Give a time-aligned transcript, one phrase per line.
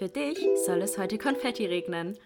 [0.00, 2.16] Für dich soll es heute Konfetti regnen.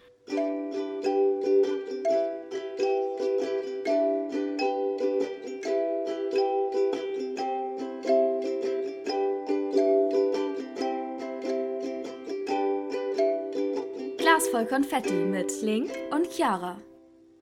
[14.19, 16.81] Glas voll Konfetti mit Link und Chiara.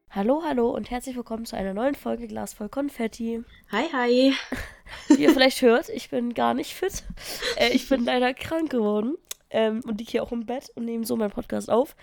[0.08, 3.44] Hallo, hallo und herzlich willkommen zu einer neuen Folge Glas voll Konfetti.
[3.70, 4.32] Hi, hi.
[5.08, 7.04] Wie ihr vielleicht hört, ich bin gar nicht fit.
[7.56, 9.18] Äh, ich bin leider krank geworden
[9.52, 11.94] ähm, und liege hier auch im Bett und nehme so meinen Podcast auf.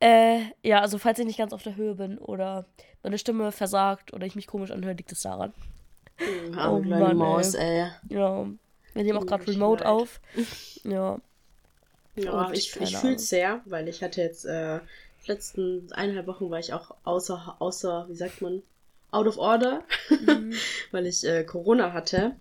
[0.00, 2.66] Äh, ja, also falls ich nicht ganz auf der Höhe bin oder
[3.02, 5.52] meine Stimme versagt oder ich mich komisch anhöre, liegt es daran.
[6.56, 7.80] Oh, Mann, Maus, ey.
[7.82, 7.88] ey.
[8.08, 8.46] Ja,
[8.92, 9.92] wir nehmen auch gerade Remote leid.
[9.92, 10.20] auf.
[10.84, 11.18] Ja.
[12.16, 14.78] Ja, Und ich, ich fühle es sehr, weil ich hatte jetzt, äh,
[15.24, 18.62] die letzten eineinhalb Wochen war ich auch außer, außer, wie sagt man,
[19.14, 20.52] out of order, Mhm.
[20.90, 22.36] weil ich äh, Corona hatte.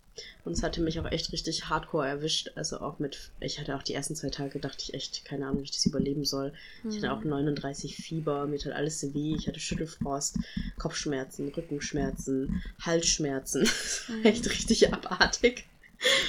[0.46, 2.52] Und es hatte mich auch echt richtig hardcore erwischt.
[2.56, 5.60] Also auch mit, ich hatte auch die ersten zwei Tage, dachte ich echt, keine Ahnung,
[5.62, 6.54] wie ich das überleben soll.
[6.88, 7.14] Ich hatte Mhm.
[7.14, 10.38] auch 39 Fieber, mir tat alles weh, ich hatte Schüttelfrost,
[10.78, 13.62] Kopfschmerzen, Rückenschmerzen, Halsschmerzen.
[13.64, 15.66] Das war echt richtig abartig.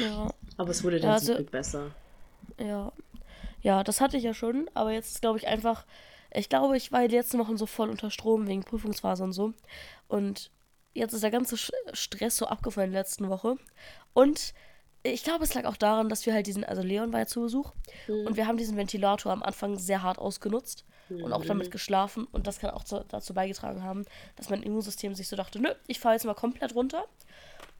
[0.00, 0.32] ja.
[0.56, 1.90] Aber es wurde dann Ja, zum also- Glück besser.
[2.58, 2.92] Ja.
[3.62, 5.84] Ja, das hatte ich ja schon, aber jetzt ist, glaube ich, einfach.
[6.34, 9.52] Ich glaube, ich war die letzten Wochen so voll unter Strom wegen Prüfungsphase und so.
[10.08, 10.50] Und
[10.92, 13.56] jetzt ist der ganze Stress so abgefallen in der letzten Woche.
[14.12, 14.54] Und
[15.02, 17.42] ich glaube, es lag auch daran, dass wir halt diesen, also Leon war ja zu
[17.42, 17.72] Besuch
[18.08, 22.26] und wir haben diesen Ventilator am Anfang sehr hart ausgenutzt und auch damit geschlafen.
[22.32, 25.68] Und das kann auch zu, dazu beigetragen haben, dass mein Immunsystem sich so dachte, nö,
[25.86, 27.04] ich fahre jetzt mal komplett runter.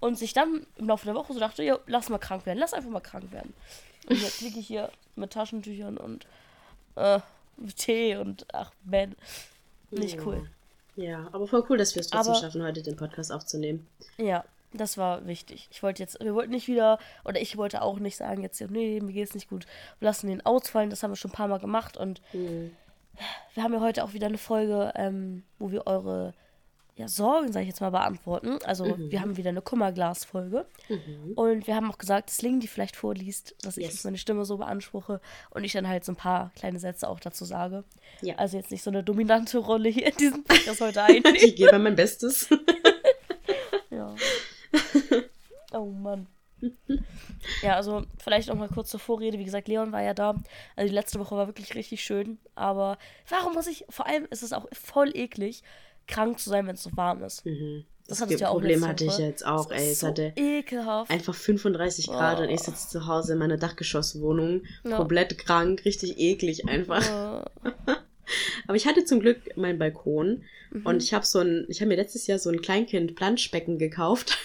[0.00, 2.74] Und sich dann im Laufe der Woche so dachte, ja, lass mal krank werden, lass
[2.74, 3.54] einfach mal krank werden.
[4.06, 6.26] Und jetzt liege ich hier mit Taschentüchern und
[6.96, 7.20] äh,
[7.76, 9.14] Tee und ach, man.
[9.90, 10.48] Nicht cool.
[10.96, 13.86] Ja, aber voll cool, dass wir es trotzdem Aber- schaffen, heute den Podcast aufzunehmen.
[14.16, 15.68] Ja, das war wichtig.
[15.70, 19.00] Ich wollte jetzt, wir wollten nicht wieder, oder ich wollte auch nicht sagen, jetzt, nee,
[19.00, 19.66] mir geht's nicht gut.
[19.98, 23.72] Wir lassen den ausfallen, das haben wir schon ein paar Mal gemacht und wir haben
[23.72, 26.34] ja heute auch wieder eine Folge, ähm, wo wir eure
[26.96, 28.58] ja, Sorgen, sag ich jetzt mal, beantworten.
[28.64, 30.64] Also wir haben wieder eine Kummerglas-Folge.
[31.34, 33.94] Und wir haben auch gesagt, dass Ling die vielleicht vorliest, dass ich Yes.
[33.94, 37.18] jetzt meine Stimme so beanspruche und ich dann halt so ein paar kleine Sätze auch
[37.18, 37.82] dazu sage.
[38.20, 38.36] Ja.
[38.36, 41.36] Also jetzt nicht so eine dominante Rolle hier in diesem Podcast heute einnehme.
[41.42, 42.48] Ich gebe mein Bestes.
[43.90, 44.14] Ja.
[45.72, 46.26] Oh Mann.
[47.62, 49.38] Ja, also vielleicht noch mal kurz zur Vorrede.
[49.38, 50.36] Wie gesagt, Leon war ja da.
[50.76, 52.38] Also die letzte Woche war wirklich richtig schön.
[52.54, 52.96] Aber
[53.28, 55.62] warum muss ich, vor allem ist es auch voll eklig,
[56.06, 57.42] krank zu sein, wenn es so warm ist.
[58.06, 59.90] Das, hattest du ja auch Problem hatte ich jetzt auch, Das ey.
[59.92, 61.10] Es so hatte ekelhaft.
[61.10, 62.64] einfach 35 Grad und ich Oh.
[62.64, 64.96] sitze zu Hause in meiner Dachgeschosswohnung, Ja.
[64.98, 67.02] komplett krank, richtig eklig einfach.
[67.02, 67.44] Äh,
[68.66, 70.86] Aber ich hatte zum Glück meinen Balkon Mhm.
[70.86, 74.38] und ich habe so ein, ich habe mir letztes Jahr so ein Kleinkind-Planschbecken gekauft.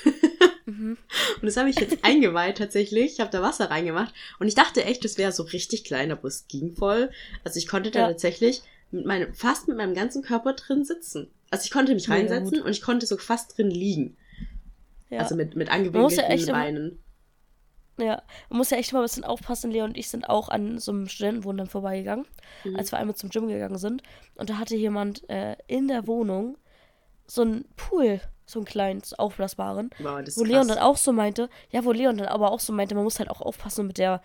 [0.66, 0.98] Mhm.
[1.42, 3.14] Und das habe ich jetzt eingeweiht tatsächlich.
[3.14, 6.28] Ich habe da Wasser reingemacht und ich dachte echt, das wäre so richtig klein, aber
[6.28, 7.10] es ging voll.
[7.44, 8.08] Also ich konnte da Ja.
[8.10, 8.62] tatsächlich
[8.92, 11.32] mit meinem, fast mit meinem ganzen Körper drin sitzen.
[11.52, 12.66] Also ich konnte mich reinsetzen gut.
[12.66, 14.18] und ich konnte so fast drin liegen.
[15.10, 15.20] ja.
[15.20, 17.00] Also mit, mit ja angewinkelten immer- Beinen.
[17.98, 19.72] Ja, man muss ja echt mal ein bisschen aufpassen.
[19.72, 22.26] Leon und ich sind auch an so einem Studentenwohnen dann vorbeigegangen,
[22.64, 22.78] Mhm.
[22.78, 24.04] als wir einmal zum Gym gegangen sind.
[24.36, 26.58] Und da hatte jemand äh, in der Wohnung
[27.28, 30.78] so einen Pool, so einen kleinen, so aufblasbaren, Wow, wo Leon krass.
[30.78, 33.30] dann auch so meinte, ja, wo Leon dann aber auch so meinte, man muss halt
[33.30, 34.22] auch aufpassen mit der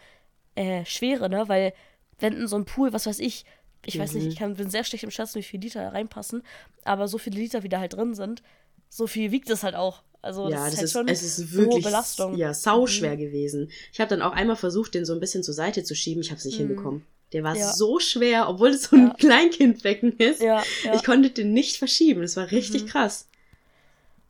[0.55, 1.49] äh, Schwere, ne?
[1.49, 1.73] Weil
[2.21, 3.45] wenn in so ein Pool, was weiß ich,
[3.87, 4.19] ich weiß Mhm.
[4.21, 6.43] nicht, ich kann, bin sehr schlecht im Schätzen, wie viele Liter da reinpassen,
[6.85, 8.43] aber so viele Liter, wie da halt drin sind,
[8.89, 10.03] so viel wiegt es halt auch.
[10.23, 12.33] Also ja, das, das ist halt ist, schon es ist eine hohe wirklich Belastung.
[12.33, 12.39] Mhm.
[12.39, 13.71] ja, sau schwer gewesen.
[13.93, 16.23] Ich habe dann auch einmal versucht, den so ein bisschen zur Seite zu schieben.
[16.23, 17.05] Ich habe es nicht hinbekommen.
[17.33, 17.61] Der war Mhm.
[17.61, 17.73] Ja.
[17.73, 19.15] so schwer, obwohl es so ein Ja.
[19.15, 20.41] Kleinkindbecken ist.
[20.41, 20.95] Ja, ja.
[20.95, 22.23] Ich konnte den nicht verschieben.
[22.23, 22.87] Das war richtig Mhm.
[22.89, 23.29] krass.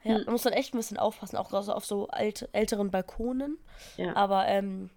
[0.03, 0.25] Ja, Hm.
[0.26, 3.56] da muss man echt ein bisschen aufpassen, auch so auf so alt, älteren Balkonen.
[3.97, 4.16] Ja.
[4.16, 4.91] Aber ähm,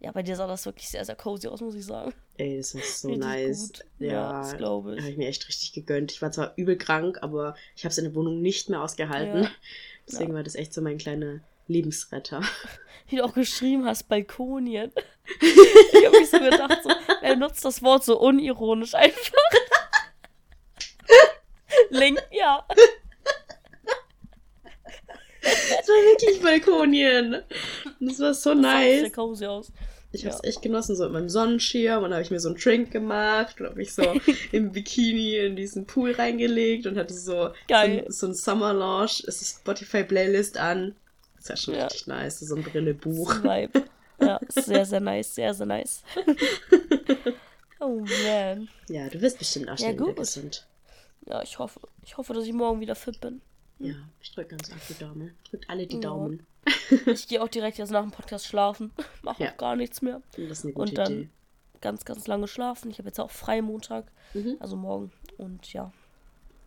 [0.00, 2.14] ja, bei dir sah das wirklich sehr, sehr cozy aus, muss ich sagen.
[2.38, 3.72] Ey, das war so Richtig nice.
[3.72, 3.84] gut.
[3.98, 5.00] Ja, Ja, das glaube ich.
[5.00, 6.10] Habe ich mir echt richtig gegönnt.
[6.10, 9.42] Ich war zwar übel krank, aber ich habe es in der Wohnung nicht mehr ausgehalten.
[9.44, 9.50] Ja.
[10.10, 12.40] Deswegen war das echt so mein kleiner Lebensretter.
[13.08, 14.90] Wie du auch geschrieben hast, Balkonien.
[15.40, 16.90] ich habe mich so gedacht, so,
[17.20, 19.32] wer nutzt das Wort so unironisch einfach?
[21.90, 22.64] Link, ja.
[25.42, 27.42] Das war wirklich Balkonien.
[28.00, 29.12] Das war so Das sah auch sehr nice.
[29.12, 29.72] cozy aus.
[30.12, 30.48] Ich habe es Ja.
[30.48, 33.66] echt genossen, so mit meinem Sonnenschirm und habe ich mir so einen Drink gemacht und
[33.66, 34.02] habe mich so
[34.52, 38.04] im Bikini in diesen Pool reingelegt und hatte so, Geil.
[38.08, 40.96] so, so ein Summer Lounge, ist die Spotify Playlist an.
[41.36, 41.84] Das war schon Ja.
[41.84, 43.42] richtig nice, so ein Brillebuch.
[43.44, 43.84] Vibe.
[44.20, 46.02] Ja, sehr, sehr nice, sehr, sehr nice.
[47.80, 48.68] oh man.
[48.88, 50.16] Ja, du wirst bestimmt auch Ja, schnell wieder gut.
[50.16, 50.66] gesund.
[51.26, 51.80] Ja, ich hoffe.
[52.04, 53.40] Ich hoffe, dass ich morgen wieder fit bin.
[53.80, 55.34] Ja, ich drücke ganz arg die Daumen.
[55.50, 56.00] Drückt alle die Ja.
[56.02, 56.46] Daumen.
[57.06, 58.92] Ich gehe auch direkt jetzt nach dem Podcast schlafen.
[59.22, 59.52] Mache Ja.
[59.52, 60.20] auch gar nichts mehr.
[60.74, 61.28] Und dann Idee.
[61.80, 62.90] ganz, ganz lange schlafen.
[62.90, 64.56] Ich habe jetzt auch frei Montag, Mhm.
[64.60, 65.10] also morgen.
[65.38, 65.92] Und ja.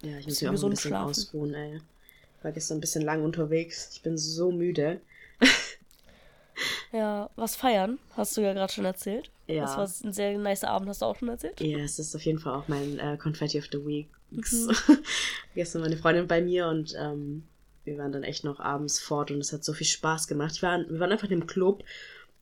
[0.02, 1.10] Ja, ich muss mich auch ein bisschen schlafen.
[1.12, 1.80] ausruhen, ey.
[2.42, 3.90] War gestern ein bisschen lang unterwegs.
[3.94, 5.00] Ich bin so müde.
[6.92, 9.32] Ja, was feiern, hast du ja gerade schon erzählt.
[9.48, 9.64] Ja.
[9.64, 11.60] Das war ein sehr nicer Abend, hast du auch schon erzählt.
[11.60, 14.52] Ja, es ist auf jeden Fall auch mein äh, Confetti of the Weeks.
[14.52, 14.76] Mhm.
[15.56, 17.44] Gestern war eine Freundin bei mir und ähm,
[17.86, 20.62] wir waren dann echt noch abends fort und es hat so viel Spaß gemacht.
[20.62, 21.84] War, wir waren einfach in einem Club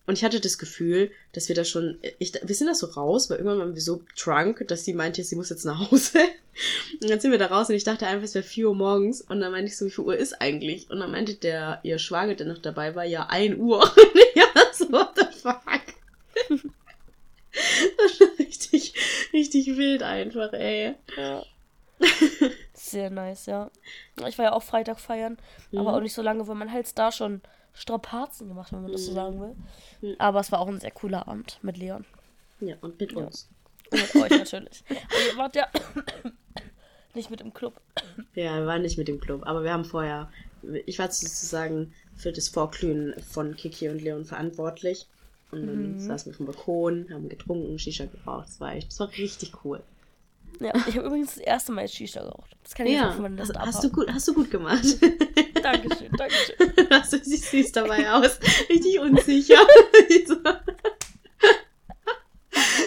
[0.07, 3.29] und ich hatte das Gefühl, dass wir da schon, ich, wir sind da so raus,
[3.29, 6.19] weil irgendwann waren wir so drunk, dass sie meinte, sie muss jetzt nach Hause.
[7.01, 9.21] Und dann sind wir da raus und ich dachte einfach, es wäre 4 Uhr morgens
[9.21, 10.89] und dann meinte ich so, wie viel Uhr ist eigentlich?
[10.89, 13.81] Und dann meinte der, ihr Schwager, der noch dabei war, ja 1 Uhr.
[13.97, 15.61] Und ich war so, what the fuck?
[17.97, 18.93] Das war richtig,
[19.31, 20.95] richtig wild einfach, ey.
[21.15, 21.45] Ja.
[22.73, 23.69] Sehr nice, ja.
[24.27, 25.37] Ich war ja auch Freitag feiern,
[25.71, 25.87] aber Mhm.
[25.87, 27.41] auch nicht so lange, weil man halt da schon
[27.73, 29.15] Strapazen gemacht, wenn man das so Mhm.
[29.15, 29.55] sagen will.
[30.01, 30.15] Mhm.
[30.19, 32.05] Aber es war auch ein sehr cooler Abend mit Leon.
[32.59, 33.19] Ja, und mit Ja.
[33.19, 33.49] uns.
[33.91, 34.83] Und mit euch natürlich.
[34.89, 35.67] Aber ihr wart ja
[37.13, 37.79] nicht mit im Club.
[38.35, 40.29] Ja, wir waren nicht mit dem Club, aber wir haben vorher,
[40.85, 45.07] ich war sozusagen für das Vorglühen von Kiki und Leon verantwortlich.
[45.51, 45.99] Und dann Mhm.
[45.99, 48.47] saßen wir auf dem Balkon, haben getrunken, Shisha geraucht.
[48.47, 49.83] Das war echt, das war richtig cool.
[50.59, 52.51] Ja, ich habe übrigens das erste Mal Shisha geraucht.
[52.63, 53.91] Das kann ich Ja, auch von hast, Liste hast du abhaken.
[54.05, 54.83] gut, hast du gut gemacht.
[55.63, 56.87] Dankeschön, Dankeschön.
[56.91, 58.39] hast du siehst süß dabei aus.
[58.69, 59.55] Richtig unsicher.
[60.27, 60.35] so.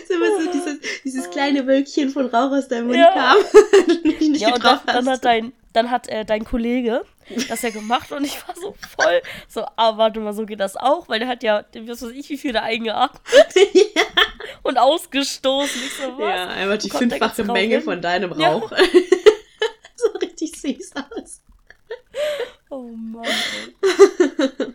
[0.08, 3.12] so immer so dieses, dieses kleine Wölkchen von Rauch aus deinem Mund Ja.
[3.12, 3.36] kam.
[4.04, 5.08] Mich nicht Ja, und dann, dann hast.
[5.08, 7.04] hat dein, dann hat äh, dein Kollege
[7.48, 10.76] das ja gemacht und ich war so voll so, ah, warte mal, so geht das
[10.76, 13.22] auch, weil der hat ja, was weiß ich, wie viel da eingeatmet
[13.72, 14.02] ja.
[14.62, 15.82] und ausgestoßen.
[15.84, 16.28] Ich so, was?
[16.28, 17.82] Ja, einfach die fünffache Menge hin?
[17.82, 18.52] von deinem Ja.
[18.52, 18.70] Rauch.
[19.96, 21.40] so richtig süß aus.
[22.70, 23.24] Oh Mann.
[23.24, 24.66] Ey.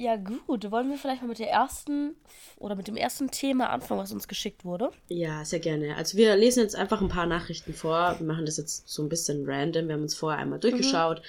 [0.00, 0.70] ja, gut.
[0.70, 2.14] Wollen wir vielleicht mal mit der ersten
[2.56, 4.90] oder mit dem ersten Thema anfangen, was uns geschickt wurde?
[5.08, 5.96] Ja, sehr gerne.
[5.96, 8.16] Also wir lesen jetzt einfach ein paar Nachrichten vor.
[8.18, 9.88] Wir machen das jetzt so ein bisschen random.
[9.88, 11.20] Wir haben uns vorher einmal durchgeschaut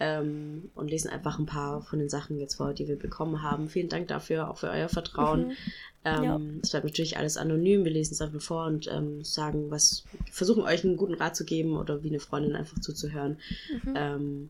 [0.00, 3.68] ähm, und lesen einfach ein paar von den Sachen jetzt vor, die wir bekommen haben.
[3.68, 5.48] Vielen Dank dafür, auch für euer Vertrauen.
[5.48, 5.56] Mhm.
[6.04, 6.40] Ähm, Ja.
[6.62, 7.84] Es bleibt natürlich alles anonym.
[7.84, 11.44] Wir lesen es einfach vor und ähm, sagen, was, versuchen euch einen guten Rat zu
[11.44, 13.38] geben oder wie eine Freundin einfach zuzuhören.
[13.84, 14.48] Mhm.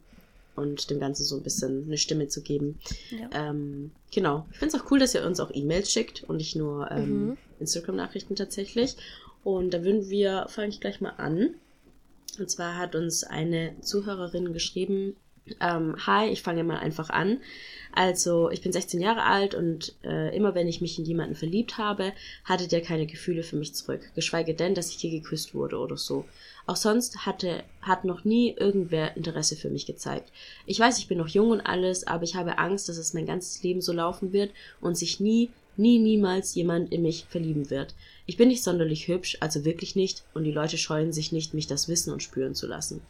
[0.54, 2.78] Und dem Ganzen so ein bisschen eine Stimme zu geben.
[3.10, 3.48] Ja.
[3.50, 4.46] Ähm, genau.
[4.52, 7.26] Ich finde es auch cool, dass ihr uns auch E-Mails schickt und nicht nur ähm,
[7.28, 7.36] Mhm.
[7.60, 8.96] Instagram-Nachrichten tatsächlich.
[9.44, 11.54] Und da würden wir, fange ich gleich mal an.
[12.38, 15.16] Und zwar hat uns eine Zuhörerin geschrieben,
[15.60, 17.40] ähm, hi, ich fange mal einfach an.
[17.94, 21.76] Also, ich bin 16 Jahre alt und äh, immer wenn ich mich in jemanden verliebt
[21.76, 22.12] habe,
[22.44, 24.00] hatte der keine Gefühle für mich zurück.
[24.14, 26.24] Geschweige denn, dass ich je geküsst wurde oder so.
[26.66, 30.32] Auch sonst hatte, hat noch nie irgendwer Interesse für mich gezeigt.
[30.64, 33.26] Ich weiß, ich bin noch jung und alles, aber ich habe Angst, dass es mein
[33.26, 37.94] ganzes Leben so laufen wird und sich nie, nie, niemals jemand in mich verlieben wird.
[38.26, 41.66] Ich bin nicht sonderlich hübsch, also wirklich nicht, und die Leute scheuen sich nicht, mich
[41.66, 43.02] das wissen und spüren zu lassen.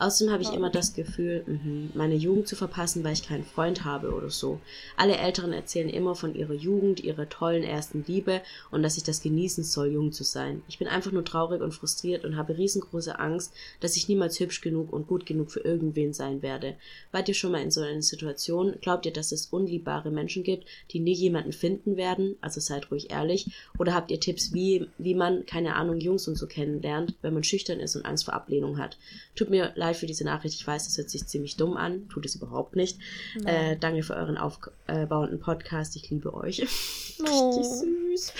[0.00, 0.54] Außerdem habe ich Ja.
[0.56, 4.58] immer das Gefühl, mhm, meine Jugend zu verpassen, weil ich keinen Freund habe oder so.
[4.96, 9.20] Alle Älteren erzählen immer von ihrer Jugend, ihrer tollen ersten Liebe und dass ich das
[9.22, 10.62] genießen soll, jung zu sein.
[10.68, 14.62] Ich bin einfach nur traurig und frustriert und habe riesengroße Angst, dass ich niemals hübsch
[14.62, 16.76] genug und gut genug für irgendwen sein werde.
[17.12, 18.76] Wart ihr schon mal in so einer Situation?
[18.80, 22.36] Glaubt ihr, dass es unliebbare Menschen gibt, die nie jemanden finden werden?
[22.40, 23.48] Also seid ruhig ehrlich.
[23.78, 27.44] Oder habt ihr Tipps, wie, wie man, keine Ahnung, Jungs und so kennenlernt, wenn man
[27.44, 28.96] schüchtern ist und Angst vor Ablehnung hat?
[29.34, 30.54] Tut mir leid für diese Nachricht.
[30.54, 32.08] Ich weiß, das hört sich ziemlich dumm an.
[32.08, 32.98] Tut es überhaupt nicht.
[33.44, 35.96] Äh, danke für euren aufbauenden Podcast.
[35.96, 36.66] Ich liebe euch.
[37.22, 37.50] Oh.
[37.50, 38.32] Richtig süß.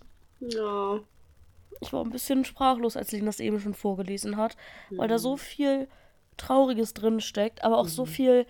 [0.40, 1.00] Ja.
[1.80, 4.56] Ich war ein bisschen sprachlos, als Lena das eben schon vorgelesen hat,
[4.90, 5.88] weil da so viel
[6.36, 8.46] Trauriges drin steckt, aber auch so viel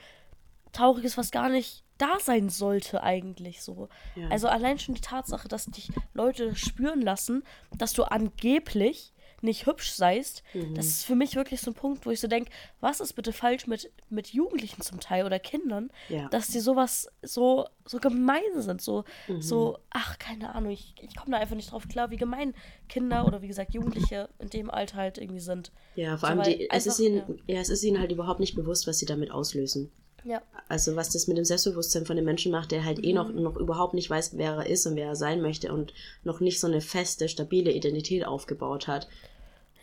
[0.73, 3.89] Trauriges, was gar nicht da sein sollte eigentlich so.
[4.17, 4.29] Ja.
[4.29, 7.43] Also allein schon die Tatsache, dass dich Leute spüren lassen,
[7.77, 10.75] dass du angeblich nicht hübsch seist, Mhm.
[10.75, 13.33] das ist für mich wirklich so ein Punkt, wo ich so denke, was ist bitte
[13.33, 16.29] falsch mit, mit Jugendlichen zum Teil oder Kindern, Ja.
[16.29, 19.43] dass die sowas so, so gemein sind, so, Mhm.
[19.43, 22.55] so, ach, keine Ahnung, ich, ich komme da einfach nicht drauf klar, wie gemein
[22.89, 25.73] Kinder oder wie gesagt Jugendliche in dem Alter halt irgendwie sind.
[25.97, 27.61] Ja, vor So, allem, die, es, ist ihnen, ja.
[27.61, 29.91] es ist ihnen halt überhaupt nicht bewusst, was sie damit auslösen.
[30.23, 33.29] Ja, Also was das mit dem Selbstbewusstsein von dem Menschen macht, der halt eh noch,
[33.33, 33.41] Mhm.
[33.43, 35.95] noch überhaupt nicht weiß, wer er ist und wer er sein möchte und
[36.25, 39.09] noch nicht so eine feste, stabile Identität aufgebaut hat.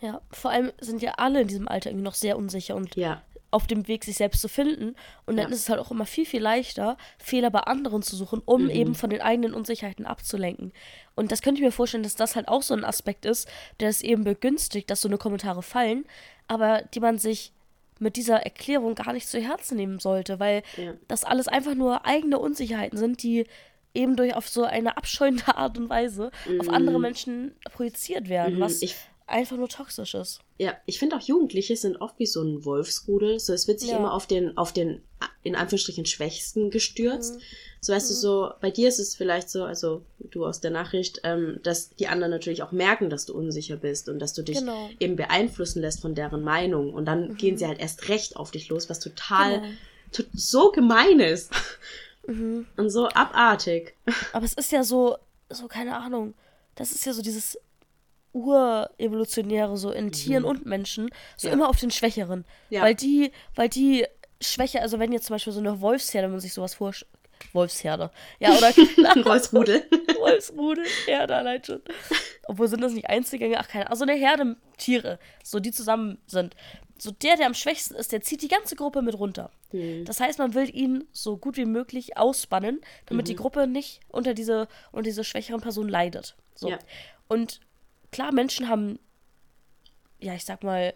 [0.00, 0.20] Ja.
[0.30, 3.66] Vor allem sind ja alle in diesem Alter irgendwie noch sehr unsicher und Ja, auf
[3.66, 4.94] dem Weg, sich selbst zu finden.
[5.24, 5.54] Und dann Ja.
[5.54, 8.70] ist es halt auch immer viel, viel leichter, Fehler bei anderen zu suchen, um Mhm.
[8.70, 10.72] eben von den eigenen Unsicherheiten abzulenken.
[11.14, 13.48] Und das könnte ich mir vorstellen, dass das halt auch so ein Aspekt ist,
[13.80, 16.04] der es eben begünstigt, dass so eine Kommentare fallen,
[16.46, 17.52] aber die man sich
[17.98, 20.92] mit dieser Erklärung gar nicht zu Herzen nehmen sollte, weil Ja.
[21.08, 23.46] das alles einfach nur eigene Unsicherheiten sind, die
[23.94, 28.60] eben durch auf so eine abscheuende Art und Weise auf andere Menschen projiziert werden, Mhm,
[28.60, 28.94] was ich-
[29.28, 30.40] einfach nur toxisch ist.
[30.58, 33.38] Ja, ich finde auch Jugendliche sind oft wie so ein Wolfsrudel.
[33.38, 33.98] So, es wird sich Ja.
[33.98, 35.02] immer auf den, auf den,
[35.42, 37.36] in Anführungsstrichen, Schwächsten gestürzt.
[37.36, 37.40] Mhm.
[37.80, 41.20] So, weißt du, so, bei dir ist es vielleicht so, also du aus der Nachricht,
[41.24, 44.58] ähm, dass die anderen natürlich auch merken, dass du unsicher bist und dass du dich
[44.58, 44.90] Genau.
[44.98, 46.92] eben beeinflussen lässt von deren Meinung.
[46.92, 49.72] Und dann gehen sie halt erst recht auf dich los, was total, Genau.
[50.12, 51.52] to so gemein ist.
[52.26, 52.66] Mhm.
[52.76, 53.94] Und so abartig.
[54.32, 55.16] Aber es ist ja so,
[55.50, 56.34] so, keine Ahnung,
[56.74, 57.58] das ist ja so dieses
[58.32, 61.54] Urevolutionäre, so in Tieren und Menschen, so Ja.
[61.54, 62.44] immer auf den Schwächeren.
[62.70, 62.82] Ja.
[62.82, 64.06] Weil die, weil die
[64.40, 67.10] Schwäche, also wenn jetzt zum Beispiel so eine Wolfsherde, wenn man sich sowas vorstellt,
[67.52, 68.68] Wolfsherde, ja, oder
[69.24, 69.84] Wolfsrudel.
[70.18, 71.80] Wolfsrudel, Herde allein schon.
[72.48, 76.18] Obwohl sind das nicht Einzelgänger, ach keine Ahnung, also eine Herde Tiere, so die zusammen
[76.26, 76.56] sind.
[77.00, 79.52] So der, der am schwächsten ist, der zieht die ganze Gruppe mit runter.
[79.70, 80.04] Hm.
[80.04, 83.28] Das heißt, man will ihn so gut wie möglich ausbannen, damit Mhm.
[83.28, 86.34] die Gruppe nicht unter diese, unter diese schwächeren Person leidet.
[86.56, 86.70] So.
[86.70, 86.78] Ja.
[87.28, 87.60] Und
[88.12, 88.98] klar, Menschen haben,
[90.20, 90.94] ja, ich sag mal,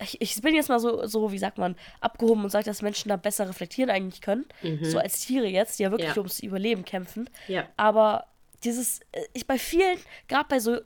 [0.00, 3.08] ich, ich bin jetzt mal so, so, wie sagt man, abgehoben und sage, dass Menschen
[3.08, 4.44] da besser reflektieren eigentlich können.
[4.82, 6.14] So als Tiere jetzt, die ja wirklich Mhm.
[6.16, 6.20] Ja.
[6.20, 7.30] ums Überleben kämpfen.
[7.48, 7.66] Ja.
[7.78, 8.26] Aber
[8.62, 9.98] dieses, äh, ich bei vielen,
[10.28, 10.78] gerade bei so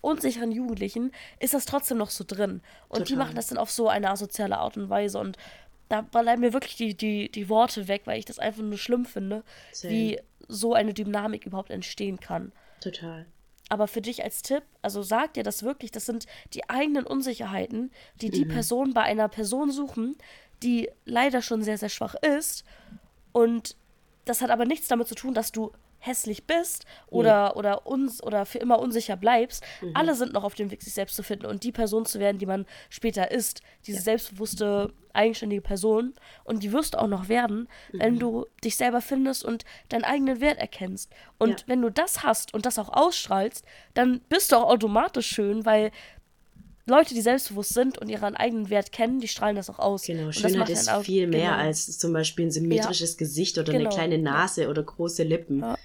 [0.00, 2.60] unsicheren Jugendlichen, ist das trotzdem noch so drin.
[2.88, 3.18] Und die Total.
[3.26, 5.18] machen das dann auf so eine asoziale Art und Weise.
[5.20, 5.36] Und
[5.88, 9.04] da bleiben mir wirklich die, die, die Worte weg, weil ich das einfach nur schlimm
[9.04, 9.92] finde, Same.
[9.94, 12.50] wie so eine Dynamik überhaupt entstehen kann.
[12.80, 13.26] Total.
[13.68, 17.90] Aber für dich als Tipp, also sag dir das wirklich, das sind die eigenen Unsicherheiten,
[18.20, 20.16] die die Person bei einer Person suchen,
[20.62, 22.64] die leider schon sehr, sehr schwach ist.
[23.32, 23.76] Und
[24.24, 28.46] das hat aber nichts damit zu tun, dass du hässlich bist oder, oder, uns, oder
[28.46, 29.64] für immer unsicher bleibst.
[29.94, 32.38] Alle sind noch auf dem Weg, sich selbst zu finden und die Person zu werden,
[32.38, 33.60] die man später ist.
[33.86, 36.14] Diese selbstbewusste, eigenständige Person.
[36.44, 40.40] Und die wirst du auch noch werden, wenn du dich selber findest und deinen eigenen
[40.40, 41.10] Wert erkennst.
[41.38, 41.56] Und Ja.
[41.66, 45.90] wenn du das hast und das auch ausstrahlst, dann bist du auch automatisch schön, weil
[46.88, 50.02] Leute, die selbstbewusst sind und ihren eigenen Wert kennen, die strahlen das auch aus.
[50.02, 51.62] Genau, Schönheit macht ist auch- viel mehr genau.
[51.62, 54.22] als zum Beispiel ein symmetrisches Gesicht oder Genau, eine kleine ja.
[54.22, 55.60] Nase oder große Lippen.
[55.60, 55.76] Ja.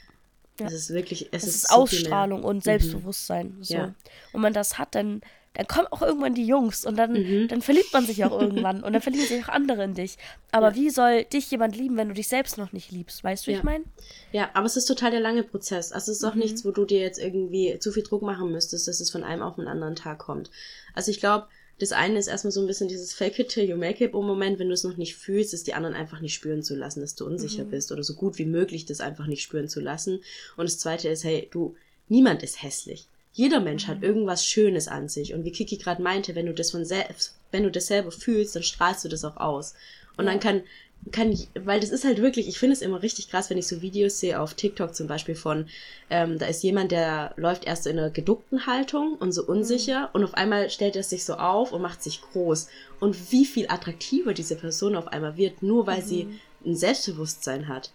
[0.64, 1.76] Es ist wirklich, es Es ist, ist so.
[1.78, 1.82] Mhm.
[1.84, 3.58] Ausstrahlung und Selbstbewusstsein.
[3.62, 3.74] So.
[3.74, 3.84] Ja.
[3.86, 3.96] Und
[4.34, 5.22] wenn man das hat, dann,
[5.54, 7.48] dann kommen auch irgendwann die Jungs und dann, Mhm.
[7.50, 10.18] dann verliebt man sich auch irgendwann und dann verlieben sich auch andere in dich.
[10.52, 10.76] Aber Ja.
[10.76, 13.24] wie soll dich jemand lieben, wenn du dich selbst noch nicht liebst?
[13.24, 13.58] Weißt du, wie Ja.
[13.60, 13.84] ich meine?
[14.32, 15.92] Ja, aber es ist total der lange Prozess.
[15.92, 16.42] Also es ist auch Mhm.
[16.42, 19.42] nichts, wo du dir jetzt irgendwie zu viel Druck machen müsstest, dass es von einem
[19.42, 20.50] auf den anderen Tag kommt.
[20.94, 21.48] Also ich glaube,
[21.80, 24.26] das eine ist erstmal so ein bisschen dieses Fake it till you make it im
[24.26, 27.02] Moment, wenn du es noch nicht fühlst, ist die anderen einfach nicht spüren zu lassen,
[27.02, 27.72] dass du unsicher Mhm.
[27.72, 30.22] bist oder so gut wie möglich das einfach nicht spüren zu lassen.
[30.58, 31.76] Und das zweite ist, hey, du,
[32.08, 33.08] niemand ist hässlich.
[33.34, 33.92] Jeder Mensch Mhm.
[33.92, 35.34] hat irgendwas Schönes an sich.
[35.34, 38.56] Und wie Kiki gerade meinte, wenn du das von selbst, wenn du das selber fühlst,
[38.56, 39.74] dann strahlst du das auch aus.
[40.18, 40.32] Und Ja.
[40.32, 40.64] dann kann,
[41.12, 43.68] kann ich, weil das ist halt wirklich, ich finde es immer richtig krass, wenn ich
[43.68, 45.68] so Videos sehe auf TikTok zum Beispiel von,
[46.10, 50.10] ähm, da ist jemand, der läuft erst so in einer geduckten Haltung und so unsicher
[50.14, 52.68] und auf einmal stellt er sich so auf und macht sich groß.
[53.00, 56.28] Und wie viel attraktiver diese Person auf einmal wird, nur weil sie
[56.66, 57.92] ein Selbstbewusstsein hat.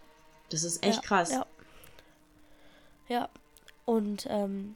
[0.49, 1.31] Das ist echt ja, krass.
[1.31, 1.47] Ja.
[3.09, 3.29] ja.
[3.85, 4.75] Und ähm,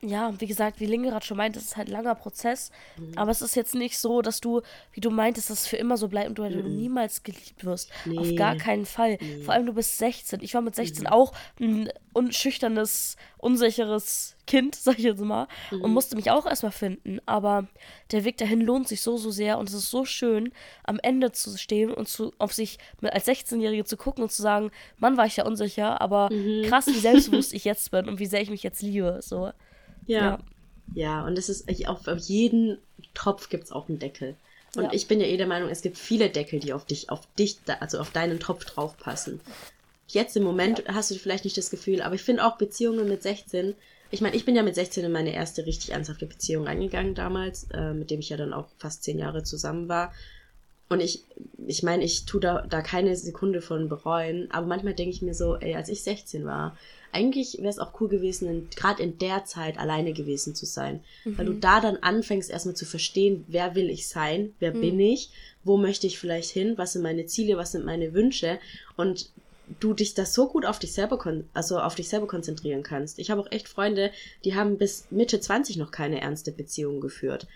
[0.00, 2.70] ja, wie gesagt, wie Linge gerade schon meint, es ist halt ein langer Prozess.
[2.96, 3.12] Mhm.
[3.16, 4.62] Aber es ist jetzt nicht so, dass du,
[4.92, 7.90] wie du meintest, dass es für immer so bleibt und du, du niemals geliebt wirst.
[7.90, 8.12] Auf Mhm.
[8.22, 8.32] Nee.
[8.32, 8.36] Mhm.
[8.36, 9.18] gar keinen Fall.
[9.44, 10.40] Vor allem du bist 16.
[10.42, 15.48] Ich war mit 16 auch ein unschüchternes, unsicheres Kind, sag ich jetzt mal.
[15.70, 15.82] Mhm.
[15.82, 17.18] Und musste mich auch erstmal finden.
[17.26, 17.66] Aber
[18.12, 19.58] der Weg dahin lohnt sich so, so sehr.
[19.58, 20.52] Und es ist so schön,
[20.84, 24.70] am Ende zu stehen und zu, auf sich als 16-Jährige zu gucken und zu sagen,
[24.98, 26.64] Mann, war ich ja unsicher, aber Mhm.
[26.68, 29.18] krass, wie selbstbewusst ich jetzt bin und wie sehr ich mich jetzt liebe.
[29.22, 29.50] So.
[30.08, 30.18] Ja.
[30.18, 30.38] Ja.
[30.94, 32.78] Ja, und es ist auf, auf jeden
[33.14, 34.34] Topf gibt's auch einen Deckel.
[34.74, 34.92] Und Ja.
[34.92, 37.58] ich bin ja eh der Meinung, es gibt viele Deckel, die auf dich, auf dich,
[37.80, 39.40] also auf deinen Topf draufpassen.
[40.08, 43.22] Jetzt im Moment hast du vielleicht nicht das Gefühl, aber ich finde auch Beziehungen mit
[43.22, 43.74] 16,
[44.10, 47.64] ich meine, ich bin ja mit 16 in meine erste richtig ernsthafte Beziehung reingegangen damals,
[47.72, 50.14] äh, mit dem ich ja dann auch fast zehn Jahre zusammen war.
[50.88, 51.24] Und ich,
[51.66, 55.34] ich meine, ich tue da, da keine Sekunde von bereuen, aber manchmal denke ich mir
[55.34, 56.76] so, ey, als ich 16 war,
[57.12, 61.00] eigentlich wäre es auch cool gewesen, gerade in der Zeit alleine gewesen zu sein.
[61.24, 65.30] Weil du da dann anfängst erstmal zu verstehen, wer will ich sein, wer bin ich,
[65.64, 68.58] wo möchte ich vielleicht hin, was sind meine Ziele, was sind meine Wünsche
[68.96, 69.30] und
[69.80, 71.18] du dich da so gut auf dich selber
[71.52, 73.18] also auf dich selber konzentrieren kannst.
[73.18, 74.10] Ich habe auch echt Freunde,
[74.44, 77.46] die haben bis Mitte 20 noch keine ernste Beziehung geführt.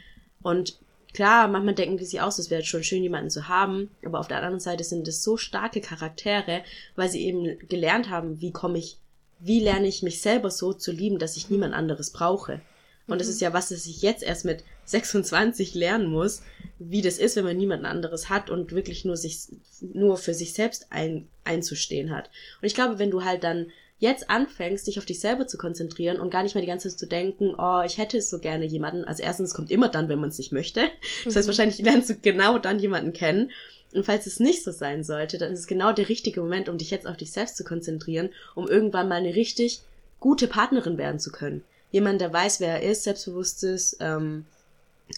[0.42, 0.78] Und
[1.14, 4.28] klar, manchmal denken die sich aus, es wäre schon schön, jemanden zu haben, aber auf
[4.28, 6.62] der anderen Seite sind es so starke Charaktere,
[6.96, 8.98] weil sie eben gelernt haben, wie komme ich,
[9.44, 12.60] wie lerne ich mich selber so zu lieben, dass ich niemand anderes brauche.
[13.08, 16.42] Und das ist ja was, das ich jetzt erst mit 26 lernen muss,
[16.78, 19.48] wie das ist, wenn man niemanden anderes hat und wirklich nur sich,
[19.80, 22.30] nur für sich selbst ein, einzustehen hat.
[22.60, 23.66] Und ich glaube, wenn du halt dann
[23.98, 26.98] jetzt anfängst, dich auf dich selber zu konzentrieren und gar nicht mehr die ganze Zeit
[26.98, 29.04] zu denken, oh, ich hätte so gerne jemanden.
[29.04, 30.88] Also erstens kommt immer dann, wenn man es nicht möchte.
[31.24, 31.50] Das heißt, mhm.
[31.50, 33.50] wahrscheinlich lernst du genau dann jemanden kennen.
[33.92, 36.78] Und falls es nicht so sein sollte, dann ist es genau der richtige Moment, um
[36.78, 39.82] dich jetzt auf dich selbst zu konzentrieren, um irgendwann mal eine richtig
[40.20, 41.62] gute Partnerin werden zu können.
[41.90, 44.46] Jemand, der weiß, wer er ist, selbstbewusst ist ähm,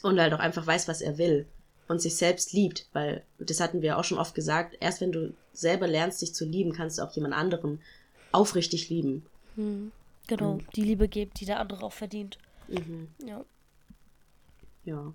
[0.03, 1.47] und halt auch einfach weiß, was er will
[1.87, 5.35] und sich selbst liebt, weil das hatten wir auch schon oft gesagt, erst wenn du
[5.53, 7.81] selber lernst, dich zu lieben, kannst du auch jemand anderen
[8.33, 9.25] aufrichtig lieben.
[9.57, 9.93] Hm,
[10.27, 10.67] genau, mhm.
[10.75, 12.39] die Liebe gibt, die der andere auch verdient.
[12.69, 13.09] Mhm.
[13.25, 13.45] Ja.
[14.85, 15.13] Ja.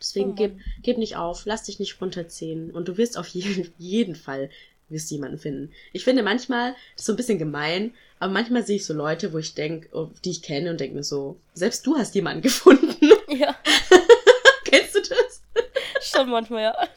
[0.00, 3.72] Deswegen oh gib, gib nicht auf, lass dich nicht runterziehen und du wirst auf jeden,
[3.78, 4.50] jeden Fall
[4.88, 5.72] wirst jemanden finden.
[5.92, 9.32] Ich finde manchmal, das ist so ein bisschen gemein, aber manchmal sehe ich so Leute,
[9.32, 9.88] wo ich denke,
[10.24, 13.10] die ich kenne und denke mir so, selbst du hast jemanden gefunden.
[13.28, 13.56] Ja.
[14.64, 15.42] Kennst du das?
[16.00, 16.88] Schon manchmal, ja.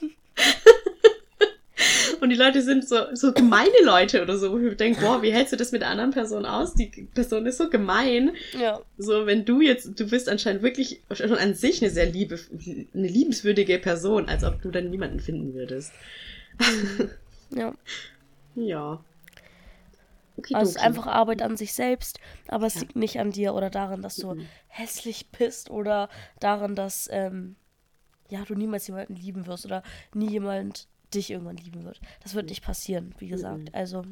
[2.21, 5.31] Und die Leute sind so, so gemeine Leute oder so, wo ich denke, boah, wie
[5.31, 6.73] hältst du das mit der anderen Person aus?
[6.73, 8.31] Die Person ist so gemein.
[8.59, 8.81] Ja.
[8.97, 12.39] So, wenn du jetzt, du bist anscheinend wirklich schon an sich eine sehr liebe,
[12.93, 15.91] eine liebenswürdige Person, als ob du dann niemanden finden würdest.
[17.51, 17.73] Ja.
[18.55, 18.99] Ja.
[20.37, 22.81] Okay, also es ist einfach Arbeit an sich selbst, aber es ja.
[22.81, 24.47] liegt nicht an dir oder daran, dass du mhm.
[24.67, 26.09] hässlich bist oder
[26.39, 27.55] daran, dass ähm,
[28.29, 29.83] ja, du niemals jemanden lieben wirst oder
[30.13, 31.99] nie jemand dich irgendwann lieben wird.
[32.23, 33.73] Das wird nicht passieren, wie gesagt.
[33.73, 34.03] Also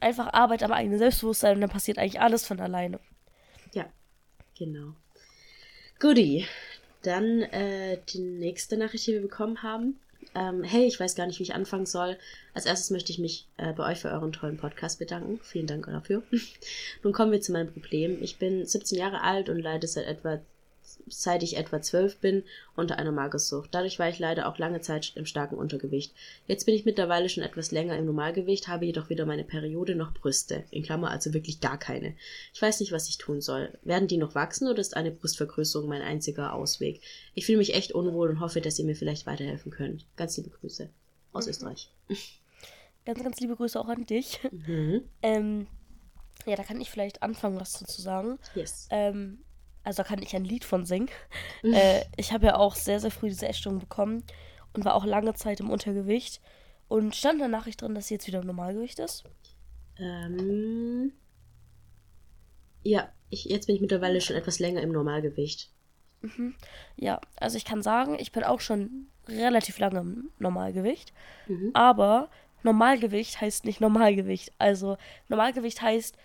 [0.00, 3.00] einfach Arbeit am eigenen Selbstbewusstsein und dann passiert eigentlich alles von alleine.
[3.72, 3.86] Ja,
[4.58, 4.94] genau.
[5.98, 6.46] Goodie.
[7.02, 10.00] Dann äh, die nächste Nachricht, die wir bekommen haben.
[10.34, 12.18] Ähm, hey, ich weiß gar nicht, wie ich anfangen soll.
[12.52, 15.38] Als erstes möchte ich mich äh, bei euch für euren tollen Podcast bedanken.
[15.42, 16.22] Vielen Dank dafür.
[17.02, 18.22] Nun kommen wir zu meinem Problem.
[18.22, 20.40] Ich bin 17 Jahre alt und leide seit etwa
[21.08, 22.42] seit ich etwa zwölf bin,
[22.74, 23.70] unter einer Magersucht.
[23.72, 26.14] Dadurch war ich leider auch lange Zeit im starken Untergewicht.
[26.46, 30.12] Jetzt bin ich mittlerweile schon etwas länger im Normalgewicht, habe jedoch weder meine Periode noch
[30.12, 30.64] Brüste.
[30.70, 32.14] In Klammer also wirklich gar keine.
[32.52, 33.78] Ich weiß nicht, was ich tun soll.
[33.82, 37.00] Werden die noch wachsen oder ist eine Brustvergrößerung mein einziger Ausweg?
[37.34, 40.06] Ich fühle mich echt unwohl und hoffe, dass ihr mir vielleicht weiterhelfen könnt.
[40.16, 40.88] Ganz liebe Grüße
[41.32, 41.50] aus mhm.
[41.50, 41.90] Österreich.
[43.04, 44.40] Ganz, ganz liebe Grüße auch an dich.
[44.50, 45.02] Mhm.
[45.22, 45.66] Ähm,
[46.44, 48.38] ja, da kann ich vielleicht anfangen, was zu sagen.
[48.54, 48.88] Yes.
[48.90, 49.38] Ähm,
[49.86, 51.08] also da kann ich ein Lied von singen.
[51.62, 54.24] Äh, ich habe ja auch sehr, sehr früh diese Essstörung bekommen
[54.72, 56.40] und war auch lange Zeit im Untergewicht.
[56.88, 59.24] Und stand in der Nachricht drin, dass sie jetzt wieder im Normalgewicht ist?
[59.98, 61.12] Ähm.
[62.82, 65.70] Ja, ich, jetzt bin ich mittlerweile schon etwas länger im Normalgewicht.
[66.20, 66.54] Mhm.
[66.96, 71.12] Ja, also ich kann sagen, ich bin auch schon relativ lange im Normalgewicht.
[71.46, 71.70] Mhm.
[71.74, 72.28] Aber
[72.62, 74.52] Normalgewicht heißt nicht Normalgewicht.
[74.58, 74.96] Also
[75.28, 76.16] Normalgewicht heißt,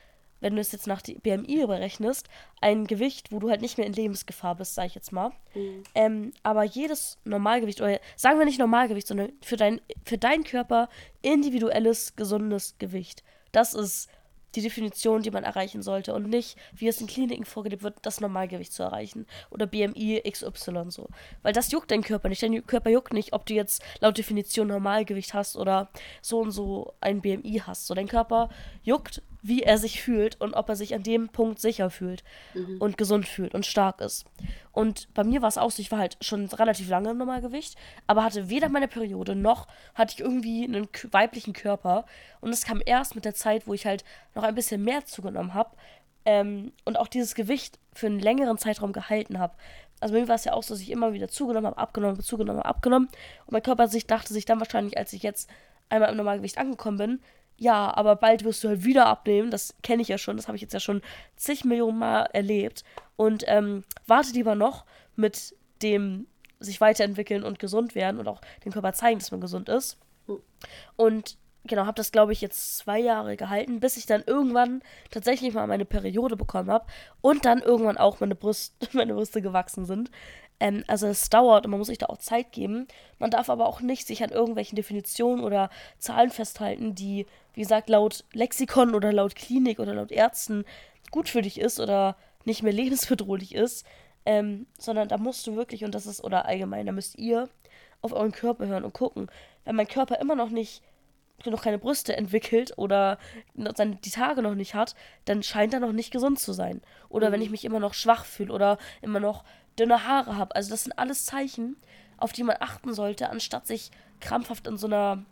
[0.41, 2.27] wenn du es jetzt nach BMI überrechnest,
[2.59, 5.31] ein Gewicht, wo du halt nicht mehr in Lebensgefahr bist, sag ich jetzt mal.
[5.55, 5.83] Mhm.
[5.95, 10.89] Ähm, aber jedes Normalgewicht, oder sagen wir nicht Normalgewicht, sondern für, dein, für deinen Körper
[11.21, 13.23] individuelles, gesundes Gewicht.
[13.51, 14.09] Das ist
[14.55, 18.21] die Definition, die man erreichen sollte und nicht, wie es in Kliniken vorgelebt wird, das
[18.21, 21.07] Normalgewicht zu erreichen oder BMI XY so.
[21.41, 22.43] Weil das juckt dein Körper nicht.
[22.43, 25.89] Dein Körper juckt nicht, ob du jetzt laut Definition Normalgewicht hast oder
[26.21, 27.87] so und so ein BMI hast.
[27.87, 28.49] So dein Körper
[28.83, 32.77] juckt, wie er sich fühlt und ob er sich an dem Punkt sicher fühlt mhm.
[32.79, 34.25] und gesund fühlt und stark ist.
[34.71, 37.75] Und bei mir war es auch so, ich war halt schon relativ lange im Normalgewicht,
[38.07, 42.05] aber hatte weder meine Periode noch hatte ich irgendwie einen weiblichen Körper.
[42.39, 44.03] Und es kam erst mit der Zeit, wo ich halt
[44.35, 45.75] noch ein bisschen mehr zugenommen habe
[46.25, 49.53] ähm, und auch dieses Gewicht für einen längeren Zeitraum gehalten habe.
[49.99, 52.19] Also bei mir war es ja auch so, dass ich immer wieder zugenommen habe, abgenommen,
[52.21, 53.07] zugenommen habe, abgenommen.
[53.45, 55.49] Und mein Körper sich dachte sich dann wahrscheinlich, als ich jetzt
[55.89, 57.19] einmal im Normalgewicht angekommen bin,
[57.57, 59.51] ja, aber bald wirst du halt wieder abnehmen.
[59.51, 60.35] Das kenne ich ja schon.
[60.35, 61.03] Das habe ich jetzt ja schon
[61.35, 62.83] zig Millionen Mal erlebt.
[63.17, 66.25] Und ähm, warte lieber noch mit dem
[66.59, 69.99] sich weiterentwickeln und gesund werden und auch dem Körper zeigen, dass man gesund ist.
[70.95, 75.53] Und genau, habe das, glaube ich, jetzt zwei Jahre gehalten, bis ich dann irgendwann tatsächlich
[75.53, 76.85] mal meine Periode bekommen habe
[77.21, 80.11] und dann irgendwann auch meine, Brust, meine Brüste gewachsen sind.
[80.59, 82.87] Ähm, also es dauert und man muss sich da auch Zeit geben.
[83.19, 87.89] Man darf aber auch nicht sich an irgendwelchen Definitionen oder Zahlen festhalten, die, wie gesagt,
[87.89, 90.65] laut Lexikon oder laut Klinik oder laut Ärzten
[91.11, 93.85] gut für dich ist oder nicht mehr lebensbedrohlich ist.
[94.23, 97.49] Ähm, sondern da musst du wirklich, und das ist, oder allgemein, da müsst ihr
[98.03, 99.31] auf euren Körper hören und gucken.
[99.65, 100.83] Wenn mein Körper immer noch nicht
[101.49, 103.17] noch keine Brüste entwickelt oder
[103.55, 106.81] die Tage noch nicht hat, dann scheint er noch nicht gesund zu sein.
[107.09, 107.33] Oder mhm.
[107.33, 109.43] wenn ich mich immer noch schwach fühle oder immer noch
[109.79, 110.55] dünne Haare habe.
[110.55, 111.77] Also das sind alles Zeichen,
[112.17, 115.25] auf die man achten sollte, anstatt sich krampfhaft in so einer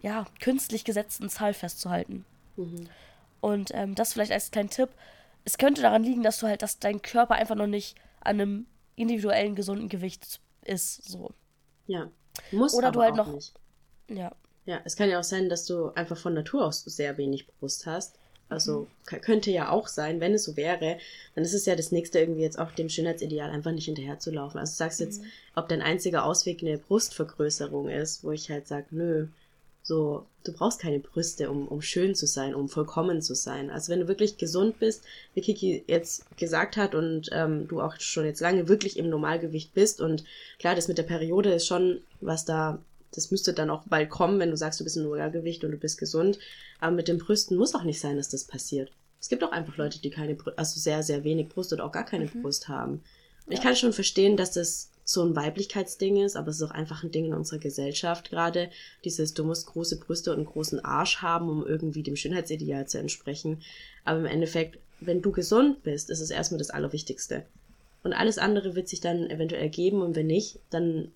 [0.00, 2.24] ja, künstlich gesetzten Zahl festzuhalten.
[2.56, 2.88] Mhm.
[3.40, 4.90] Und ähm, das vielleicht als kleinen Tipp.
[5.44, 8.66] Es könnte daran liegen, dass du halt, dass dein Körper einfach noch nicht an einem
[8.96, 11.04] individuellen gesunden Gewicht ist.
[11.04, 11.30] So.
[11.86, 12.10] Ja.
[12.50, 13.54] Muss Oder du halt auch noch- nicht.
[14.08, 14.32] Ja.
[14.66, 17.86] Ja, es kann ja auch sein, dass du einfach von Natur aus sehr wenig Brust
[17.86, 18.16] hast.
[18.48, 19.20] Also Mhm.
[19.22, 20.98] könnte ja auch sein, wenn es so wäre,
[21.34, 24.60] dann ist es ja das nächste irgendwie jetzt auch dem Schönheitsideal einfach nicht hinterherzulaufen.
[24.60, 25.26] Also du sagst jetzt, Mhm.
[25.56, 29.28] ob dein einziger Ausweg eine Brustvergrößerung ist, wo ich halt sage, nö,
[29.82, 33.70] so, du brauchst keine Brüste, um, um schön zu sein, um vollkommen zu sein.
[33.70, 37.98] Also wenn du wirklich gesund bist, wie Kiki jetzt gesagt hat und ähm, du auch
[38.00, 40.24] schon jetzt lange wirklich im Normalgewicht bist und
[40.58, 42.80] klar, das mit der Periode ist schon was da,
[43.16, 45.76] das müsste dann auch bald kommen, wenn du sagst, du bist im Normalgewicht und du
[45.76, 46.38] bist gesund.
[46.80, 48.92] Aber mit den Brüsten muss auch nicht sein, dass das passiert.
[49.20, 52.04] Es gibt auch einfach Leute, die keine, also sehr, sehr wenig Brust oder auch gar
[52.04, 53.02] keine Brust haben.
[53.46, 56.72] Und Ich kann schon verstehen, dass das so ein Weiblichkeitsding ist, aber es ist auch
[56.72, 58.70] einfach ein Ding in unserer Gesellschaft gerade.
[59.04, 62.98] Dieses, du musst große Brüste und einen großen Arsch haben, um irgendwie dem Schönheitsideal zu
[62.98, 63.62] entsprechen.
[64.04, 67.46] Aber im Endeffekt, wenn du gesund bist, ist es erstmal das Allerwichtigste.
[68.02, 71.12] Und alles andere wird sich dann eventuell geben und wenn nicht, dann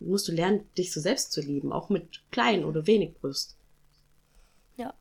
[0.00, 3.56] musst du lernen, dich so selbst zu lieben, auch mit klein oder wenig Brust.
[4.76, 4.94] Ja.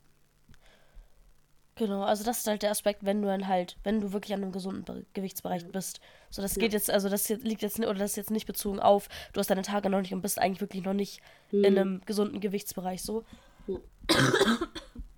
[1.75, 4.43] Genau, also das ist halt der Aspekt, wenn du dann halt, wenn du wirklich an
[4.43, 5.99] einem gesunden Be Gewichtsbereich bist.
[6.29, 8.79] So, das geht jetzt, also das jetzt, liegt jetzt, oder das ist jetzt nicht bezogen
[8.79, 11.21] auf, du hast deine Tage noch nicht und bist eigentlich wirklich noch nicht
[11.51, 13.23] in einem gesunden Gewichtsbereich so.
[13.65, 13.79] Hm.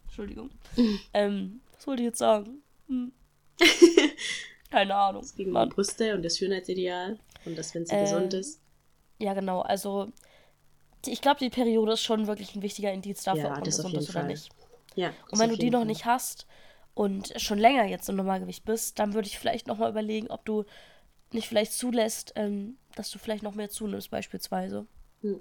[0.05, 0.51] Entschuldigung.
[1.13, 2.61] ähm, was wollte ich jetzt sagen?
[2.87, 3.11] Hm.
[4.71, 5.21] Keine Ahnung.
[5.21, 5.69] Es ging um.
[5.69, 8.62] Brüste und das Schönheitsideal und dass, wenn sie Ähm, gesund ist.
[9.23, 9.61] Ja, genau.
[9.61, 10.11] Also,
[11.05, 13.93] ich glaube, die Periode ist schon wirklich ein wichtiger Indiz dafür, Ja, ob man gesund
[13.95, 14.27] ist oder Fall.
[14.27, 14.49] nicht.
[14.95, 15.87] Ja, Und wenn du die noch Fall.
[15.87, 16.45] nicht hast
[16.93, 20.65] und schon länger jetzt im Normalgewicht bist, dann würde ich vielleicht nochmal überlegen, ob du
[21.31, 24.85] nicht vielleicht zulässt, ähm, dass du vielleicht noch mehr zunimmst, beispielsweise.
[25.21, 25.39] Hm.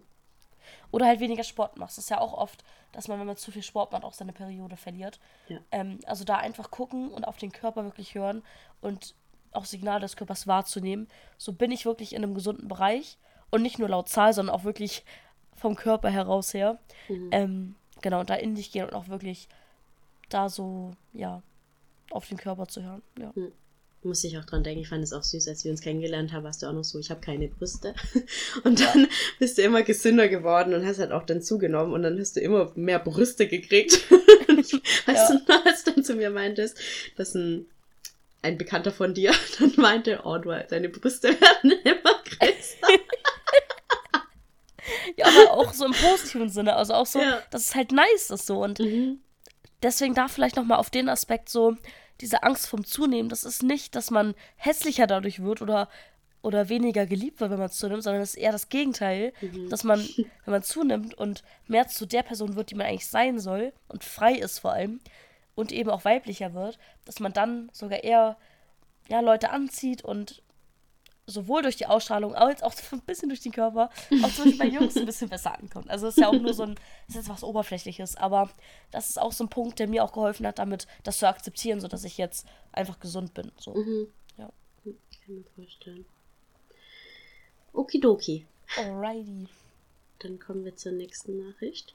[0.92, 1.98] Oder halt weniger Sport machst.
[1.98, 4.32] Das ist ja auch oft, dass man, wenn man zu viel Sport macht, auch seine
[4.32, 5.18] Periode verliert.
[5.48, 5.58] Ja.
[5.72, 8.42] Ähm, also da einfach gucken und auf den Körper wirklich hören
[8.80, 9.14] und
[9.50, 11.08] auch Signale des Körpers wahrzunehmen.
[11.36, 13.18] So bin ich wirklich in einem gesunden Bereich
[13.52, 15.04] und nicht nur laut Zahl, sondern auch wirklich
[15.54, 16.78] vom Körper heraus her.
[17.08, 17.28] Mhm.
[17.30, 19.48] Ähm, genau, und da in dich gehen und auch wirklich
[20.28, 21.42] da so, ja,
[22.10, 23.02] auf den Körper zu hören.
[23.18, 23.32] Ja.
[24.02, 26.42] Muss ich auch dran denken, ich fand es auch süß, als wir uns kennengelernt haben,
[26.42, 27.94] warst du auch noch so, ich habe keine Brüste.
[28.64, 29.06] Und dann
[29.38, 32.40] bist du immer gesünder geworden und hast halt auch dann zugenommen und dann hast du
[32.40, 34.10] immer mehr Brüste gekriegt.
[34.10, 34.72] Weißt
[35.08, 35.38] Ja.
[35.46, 36.78] du als du dann zu mir meintest,
[37.16, 37.66] dass ein,
[38.42, 43.01] ein Bekannter von dir dann meinte, oh, du, deine Brüste werden immer größer.
[45.36, 46.76] Aber auch so im positiven Sinne.
[46.76, 47.38] Also auch so, Ja.
[47.50, 48.62] dass es halt nice ist so.
[48.62, 49.20] Und Mhm.
[49.82, 51.76] deswegen da vielleicht nochmal auf den Aspekt so,
[52.20, 55.88] diese Angst vom Zunehmen, das ist nicht, dass man hässlicher dadurch wird oder,
[56.42, 59.32] oder weniger geliebt wird, wenn man zunimmt, sondern das ist eher das Gegenteil,
[59.70, 60.00] dass man,
[60.44, 64.04] wenn man zunimmt und mehr zu der Person wird, die man eigentlich sein soll und
[64.04, 65.00] frei ist vor allem
[65.54, 68.36] und eben auch weiblicher wird, dass man dann sogar eher
[69.08, 70.42] ja, Leute anzieht und
[71.32, 73.90] sowohl durch die Ausstrahlung als auch so ein bisschen durch den Körper,
[74.22, 75.90] auch zum Beispiel bei Jungs ein bisschen besser ankommt.
[75.90, 78.50] Also das ist ja auch nur so ein, das ist jetzt was Oberflächliches, aber
[78.90, 81.80] das ist auch so ein Punkt, der mir auch geholfen hat, damit das zu akzeptieren,
[81.80, 83.50] sodass ich jetzt einfach gesund bin.
[83.58, 83.74] So.
[83.74, 84.08] Mhm.
[84.36, 84.50] Ja.
[84.84, 86.04] Kann mir vorstellen.
[87.72, 88.46] Okidoki.
[88.76, 89.48] Alrighty.
[90.20, 91.94] Dann kommen wir zur nächsten Nachricht.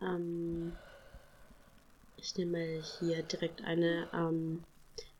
[0.00, 0.76] Ähm,
[2.16, 4.08] ich nehme hier direkt eine.
[4.12, 4.64] Ähm,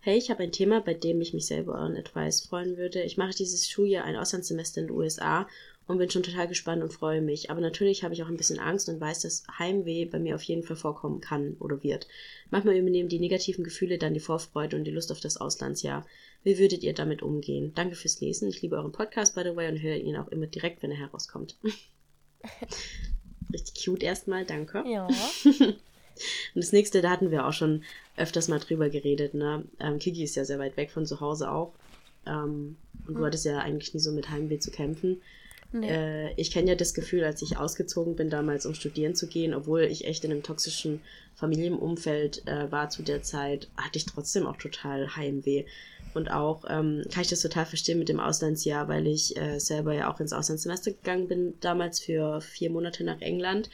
[0.04, 3.02] hey, ich habe ein Thema, bei dem ich mich selber an Advice freuen würde.
[3.02, 5.48] Ich mache dieses Schuljahr ein Auslandssemester in den USA
[5.86, 7.50] und bin schon total gespannt und freue mich.
[7.50, 10.42] Aber natürlich habe ich auch ein bisschen Angst und weiß, dass Heimweh bei mir auf
[10.42, 12.06] jeden Fall vorkommen kann oder wird.
[12.50, 16.06] Manchmal übernehmen die negativen Gefühle dann die Vorfreude und die Lust auf das Auslandsjahr.
[16.42, 17.72] Wie würdet ihr damit umgehen?
[17.74, 18.50] Danke fürs Lesen.
[18.50, 20.98] Ich liebe euren Podcast, by the way, und höre ihn auch immer direkt, wenn er
[20.98, 21.56] herauskommt.
[23.54, 24.84] Richtig cute erstmal, danke.
[24.86, 25.08] Ja.
[26.54, 27.84] Und das nächste, da hatten wir auch schon
[28.16, 29.64] öfters mal drüber geredet, ne?
[29.80, 31.72] Ähm, Kiki ist ja sehr weit weg von zu Hause auch.
[32.26, 35.20] Ähm, und du hattest ja eigentlich nie so mit Heimweh zu kämpfen.
[35.72, 35.88] Nee.
[35.88, 39.54] Äh, ich kenne ja das Gefühl, als ich ausgezogen bin damals, um studieren zu gehen,
[39.54, 41.00] obwohl ich echt in einem toxischen
[41.34, 45.64] Familienumfeld äh, war zu der Zeit, hatte ich trotzdem auch total Heimweh.
[46.14, 49.94] Und auch ähm, kann ich das total verstehen mit dem Auslandsjahr, weil ich äh, selber
[49.94, 53.68] ja auch ins Auslandssemester gegangen bin, damals für vier Monate nach England.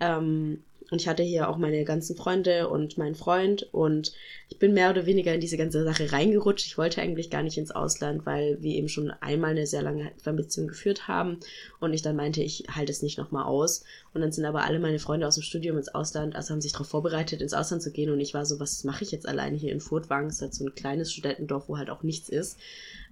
[0.00, 4.12] Ähm, und ich hatte hier auch meine ganzen Freunde und meinen Freund und
[4.48, 6.66] ich bin mehr oder weniger in diese ganze Sache reingerutscht.
[6.66, 10.10] Ich wollte eigentlich gar nicht ins Ausland, weil wir eben schon einmal eine sehr lange
[10.16, 11.40] Fernbeziehung geführt haben
[11.80, 13.84] und ich dann meinte, ich halte es nicht nochmal aus.
[14.14, 16.72] Und dann sind aber alle meine Freunde aus dem Studium ins Ausland, also haben sich
[16.72, 19.56] darauf vorbereitet, ins Ausland zu gehen und ich war so, was mache ich jetzt alleine
[19.56, 20.28] hier in Furtwangen?
[20.28, 22.58] Es ist halt so ein kleines Studentendorf, wo halt auch nichts ist.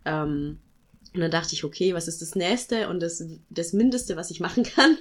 [0.07, 0.59] Ähm,
[1.15, 4.41] und dann dachte ich, okay, was ist das Nächste und das, das Mindeste, was ich
[4.41, 4.99] machen kann?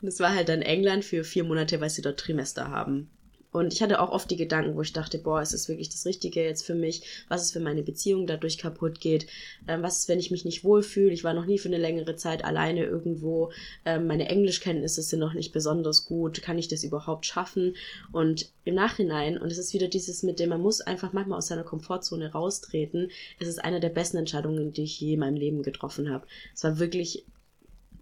[0.00, 3.10] Und es war halt dann England für vier Monate, weil sie dort Trimester haben.
[3.52, 6.06] und ich hatte auch oft die Gedanken, wo ich dachte, boah, ist es wirklich das
[6.06, 7.02] Richtige jetzt für mich?
[7.28, 9.26] Was ist, wenn meine Beziehung dadurch kaputt geht?
[9.66, 11.12] Ähm, was ist, wenn ich mich nicht wohlfühle?
[11.12, 13.50] Ich war noch nie für eine längere Zeit alleine irgendwo.
[13.84, 16.42] Ähm, meine Englischkenntnisse sind noch nicht besonders gut.
[16.42, 17.74] Kann ich das überhaupt schaffen?
[18.12, 21.48] Und im Nachhinein, und es ist wieder dieses mit dem, man muss einfach manchmal aus
[21.48, 23.10] seiner Komfortzone raustreten.
[23.40, 26.26] Es ist eine der besten Entscheidungen, die ich je in meinem Leben getroffen habe.
[26.54, 27.24] Es war wirklich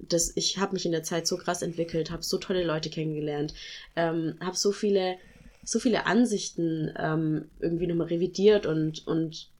[0.01, 3.55] das, ich habe mich in der Zeit so krass entwickelt, habe so tolle Leute kennengelernt,
[3.97, 5.17] ähm, habe so viele
[5.65, 9.51] so viele Ansichten ähm, irgendwie nochmal revidiert und, und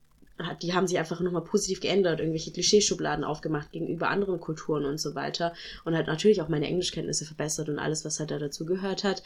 [0.61, 5.13] die haben sich einfach nochmal positiv geändert, irgendwelche Klischeeschubladen aufgemacht gegenüber anderen Kulturen und so
[5.13, 5.53] weiter.
[5.83, 9.21] Und hat natürlich auch meine Englischkenntnisse verbessert und alles, was halt da dazu gehört hat.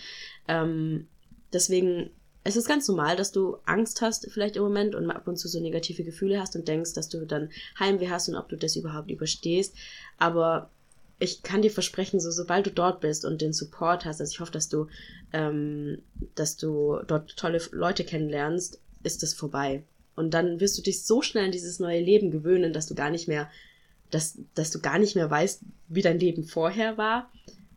[0.48, 1.08] Ähm,
[1.54, 2.10] deswegen,
[2.44, 5.48] es ist ganz normal, dass du Angst hast, vielleicht im Moment und ab und zu
[5.48, 7.50] so negative Gefühle hast und denkst, dass du dann
[7.80, 9.76] Heimweh hast und ob du das überhaupt überstehst.
[10.18, 10.72] Aber
[11.20, 14.40] ich kann dir versprechen, so sobald du dort bist und den Support hast, also ich
[14.40, 14.88] hoffe, dass du,
[15.32, 16.00] ähm,
[16.36, 19.84] dass du dort tolle Leute kennenlernst, ist das vorbei.
[20.16, 23.10] Und dann wirst du dich so schnell an dieses neue Leben gewöhnen, dass du gar
[23.10, 23.50] nicht mehr,
[24.12, 27.32] dass, dass du gar nicht mehr weißt, wie dein Leben vorher war.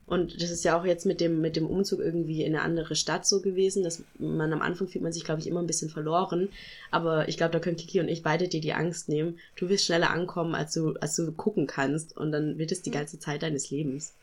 [0.06, 2.94] Und das ist ja auch jetzt mit dem, mit dem Umzug irgendwie in eine andere
[2.94, 5.90] Stadt so gewesen, dass man am Anfang fühlt man sich, glaube ich, immer ein bisschen
[5.90, 6.48] verloren.
[6.92, 9.38] Aber ich glaube, da können Kiki und ich beide dir die Angst nehmen.
[9.56, 12.16] Du wirst schneller ankommen, als du, als du gucken kannst.
[12.16, 14.14] Und dann wird es die ganze Zeit deines Lebens.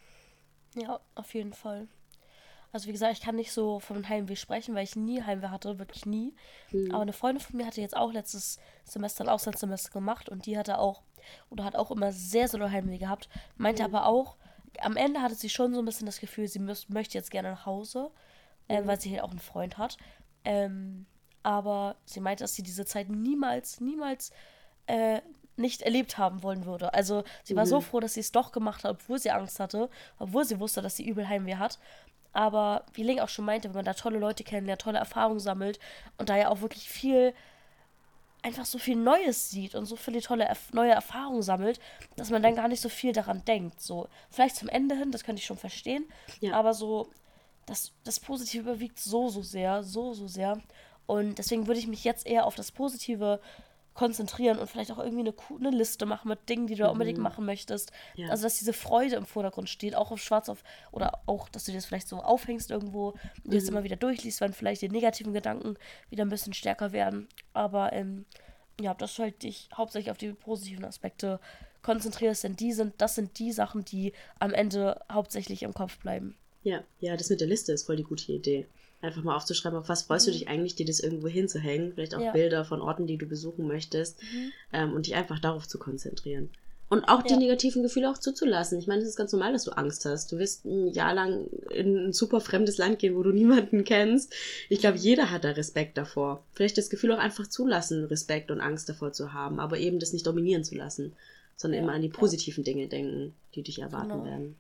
[0.76, 1.88] Ja, auf jeden Fall.
[2.72, 5.78] Also wie gesagt, ich kann nicht so vom Heimweh sprechen, weil ich nie Heimweh hatte,
[5.80, 6.34] wirklich nie.
[6.72, 6.92] Mhm.
[6.92, 10.58] Aber eine Freundin von mir hatte jetzt auch letztes Semester ein Auslandssemester gemacht und die
[10.58, 11.04] hatte auch,
[11.50, 13.30] oder hat auch immer sehr, sehr Heimweh gehabt.
[13.58, 13.94] Meinte mhm.
[13.94, 14.38] aber auch,
[14.82, 17.52] am Ende hatte sie schon so ein bisschen das Gefühl, sie müß, möchte jetzt gerne
[17.52, 18.12] nach Hause,
[18.68, 18.88] äh, mhm.
[18.88, 19.98] weil sie halt auch einen Freund hat.
[20.44, 21.06] Ähm,
[21.44, 24.32] aber sie meinte, dass sie diese Zeit niemals, niemals
[24.88, 25.22] äh,
[25.56, 26.94] nicht erlebt haben wollen würde.
[26.94, 27.70] Also sie war mhm.
[27.70, 30.82] so froh, dass sie es doch gemacht hat, obwohl sie Angst hatte, obwohl sie wusste,
[30.82, 31.80] dass sie übel Heimweh hat.
[32.32, 35.80] Aber wie Link auch schon meinte, wenn man da tolle Leute kennenlernt, tolle Erfahrungen sammelt
[36.18, 37.34] und da ja auch wirklich viel
[38.44, 41.80] einfach so viel Neues sieht und so viele tolle neue Erfahrungen sammelt,
[42.18, 43.82] dass man dann gar nicht so viel daran denkt.
[43.82, 46.06] So, vielleicht zum Ende hin, das könnte ich schon verstehen,
[46.42, 46.54] ja.
[46.54, 47.08] aber so,
[47.66, 50.62] das, das Positive überwiegt so, so sehr, so, so sehr.
[51.06, 53.40] Und deswegen würde ich mich jetzt eher auf das Positive
[53.94, 56.92] konzentrieren und vielleicht auch irgendwie eine, eine Liste machen mit Dingen, die du mhm.
[56.92, 57.92] unbedingt machen möchtest.
[58.16, 58.30] Ja.
[58.30, 61.72] Also, dass diese Freude im Vordergrund steht, auch auf schwarz auf, oder auch, dass du
[61.72, 63.52] dir das vielleicht so aufhängst irgendwo und mhm.
[63.52, 65.76] dir das immer wieder durchliest, wenn vielleicht die negativen Gedanken
[66.10, 67.28] wieder ein bisschen stärker werden.
[67.54, 68.26] Aber, ähm,
[68.82, 71.40] ja, dass du halt dich hauptsächlich auf die positiven Aspekte
[71.84, 76.36] konzentrierst, denn die sind, das sind die Sachen, die am Ende hauptsächlich im Kopf bleiben.
[76.64, 78.68] Ja, ja, das mit der Liste ist voll die gute Idee
[79.04, 80.32] einfach mal aufzuschreiben, auf was freust mhm.
[80.32, 82.32] du dich eigentlich, dir das irgendwo hinzuhängen, vielleicht auch ja.
[82.32, 84.52] Bilder von Orten, die du besuchen möchtest mhm.
[84.72, 86.50] ähm, und dich einfach darauf zu konzentrieren.
[86.90, 88.78] Und auch die negativen Gefühle auch zuzulassen.
[88.78, 90.32] Ich meine, es ist ganz normal, dass du Angst hast.
[90.32, 94.34] Du wirst ein Jahr lang in ein super fremdes Land gehen, wo du niemanden kennst.
[94.70, 96.44] Ich glaube, jeder hat da Respekt davor.
[96.52, 100.14] Vielleicht das Gefühl auch einfach zulassen, Respekt und Angst davor zu haben, aber eben das
[100.14, 101.14] nicht dominieren zu lassen,
[101.56, 102.72] sondern ja, immer an die positiven ja.
[102.72, 104.26] Dinge denken, die dich erwarten genau.
[104.26, 104.56] werden.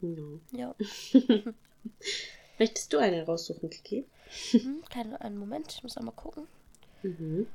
[0.00, 0.40] Mhm.
[0.50, 0.74] Ja.
[2.62, 4.04] Möchtest du eine raussuchen, Kiki?
[4.52, 6.46] Mhm, keinen einen Moment, ich muss einmal gucken.
[7.02, 7.48] Mhm.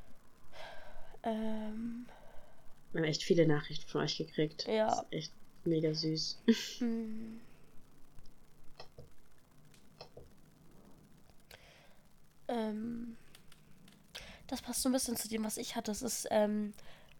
[1.22, 2.06] Ähm.
[2.92, 4.66] Wir haben echt viele Nachrichten von euch gekriegt.
[4.66, 4.88] Ja.
[4.88, 5.32] Das ist echt
[5.64, 6.42] mega süß.
[6.80, 7.40] Mhm.
[12.48, 13.16] Ähm,
[14.46, 15.90] das passt so ein bisschen zu dem, was ich hatte.
[15.90, 16.74] Das ist ähm,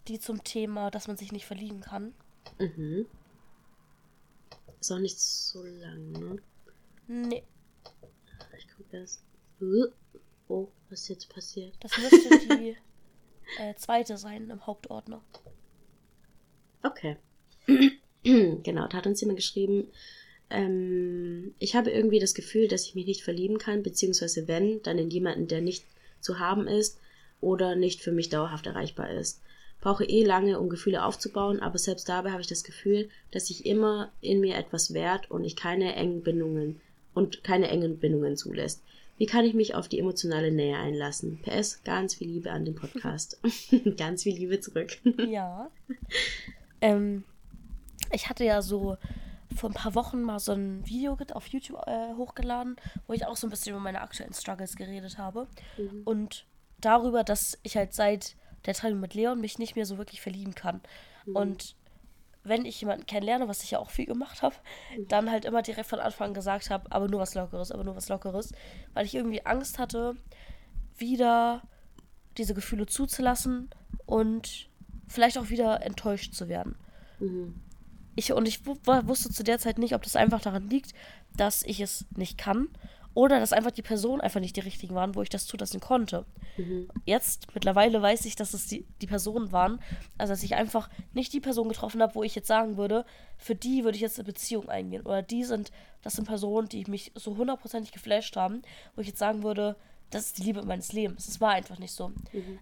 [0.09, 2.13] die zum Thema, dass man sich nicht verlieben kann.
[2.59, 3.07] Mhm.
[4.79, 6.43] Ist auch nicht so lang, ne?
[7.07, 7.45] Nee
[8.91, 9.23] das.
[10.49, 11.75] Oh, was ist jetzt passiert?
[11.81, 12.77] Das müsste die
[13.59, 15.23] äh, zweite sein im Hauptordner.
[16.83, 17.17] Okay.
[18.23, 19.89] genau, da hat uns jemand geschrieben,
[20.51, 24.99] ähm, ich habe irgendwie das Gefühl, dass ich mich nicht verlieben kann, beziehungsweise wenn, dann
[24.99, 25.85] in jemanden, der nicht
[26.21, 26.99] zu haben ist
[27.41, 29.43] oder nicht für mich dauerhaft erreichbar ist.
[29.81, 33.65] Brauche eh lange, um Gefühle aufzubauen, aber selbst dabei habe ich das Gefühl, dass ich
[33.65, 36.81] immer in mir etwas wert und ich keine engen Bindungen
[37.19, 38.85] und keine engen Bindungen zulässt.
[39.17, 41.43] Wie kann ich mich auf die emotionale Nähe einlassen?
[41.43, 43.41] PS, ganz viel Liebe an den Podcast.
[43.97, 44.97] ganz viel Liebe zurück.
[45.29, 45.69] ja.
[46.81, 47.25] Ähm,
[48.13, 48.97] ich hatte ja so
[49.57, 52.77] vor ein paar Wochen mal so ein Video auf YouTube äh, hochgeladen,
[53.09, 55.49] wo ich auch so ein bisschen über meine aktuellen Struggles geredet habe.
[55.77, 56.03] Mhm.
[56.05, 56.47] Und
[56.81, 60.55] darüber, dass ich halt seit der Trennung mit Leon mich nicht mehr so wirklich verlieben
[60.55, 60.81] kann.
[61.27, 61.35] Mhm.
[61.35, 61.75] Und
[62.49, 64.55] wenn ich jemanden kennenlerne, was ich ja auch viel gemacht habe,
[65.09, 67.97] dann halt immer direkt von Anfang an gesagt habe, aber nur was Lockeres, aber nur
[67.97, 68.53] was Lockeres,
[68.95, 70.17] weil ich irgendwie Angst hatte,
[70.97, 71.63] wieder
[72.37, 73.71] diese Gefühle zuzulassen
[74.07, 74.69] und
[75.07, 76.77] vielleicht auch wieder enttäuscht zu werden.
[77.21, 77.55] Mhm.
[78.17, 80.93] Ich, und ich wusste zu der Zeit nicht, ob das einfach daran liegt,
[81.37, 82.69] dass ich es nicht kann
[83.15, 86.25] Oder dass einfach die Personen einfach nicht die richtigen waren, wo ich das zulassen konnte.
[87.05, 89.81] Jetzt, mittlerweile weiß ich, dass es die, die Personen waren.
[90.19, 93.05] Also, dass ich einfach nicht die Person getroffen habe, wo ich jetzt sagen würde,
[93.37, 95.03] für die würde ich jetzt eine Beziehung eingehen.
[95.05, 98.63] Oder die sind, das sind Personen, die mich so hundertprozentig geflasht haben,
[98.95, 99.75] wo ich jetzt sagen würde,
[100.11, 101.29] das ist die Liebe meines Lebens.
[101.29, 102.13] Es war einfach nicht so.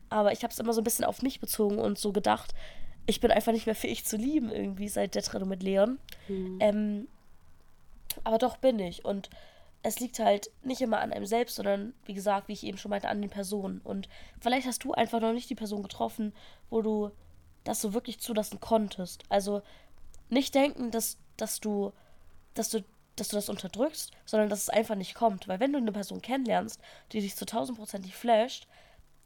[0.08, 2.54] Aber ich habe es immer so ein bisschen auf mich bezogen und so gedacht,
[3.06, 5.98] ich bin einfach nicht mehr fähig zu lieben, irgendwie seit der Trennung mit Leon.
[6.60, 7.08] Ähm,
[8.24, 9.04] aber doch bin ich.
[9.04, 9.30] Und
[9.86, 12.90] es liegt halt nicht immer an einem selbst, sondern wie gesagt, wie ich eben schon
[12.90, 13.80] meinte, an den Personen.
[13.84, 14.08] Und
[14.40, 16.34] vielleicht hast du einfach noch nicht die Person getroffen,
[16.70, 17.12] wo du
[17.62, 19.22] das so wirklich zulassen konntest.
[19.28, 19.62] Also
[20.28, 21.92] nicht denken, dass, dass du,
[22.54, 22.82] dass du,
[23.14, 25.46] dass du das unterdrückst, sondern dass es einfach nicht kommt.
[25.46, 26.80] Weil wenn du eine Person kennenlernst,
[27.12, 28.66] die dich zu tausendprozentig flasht,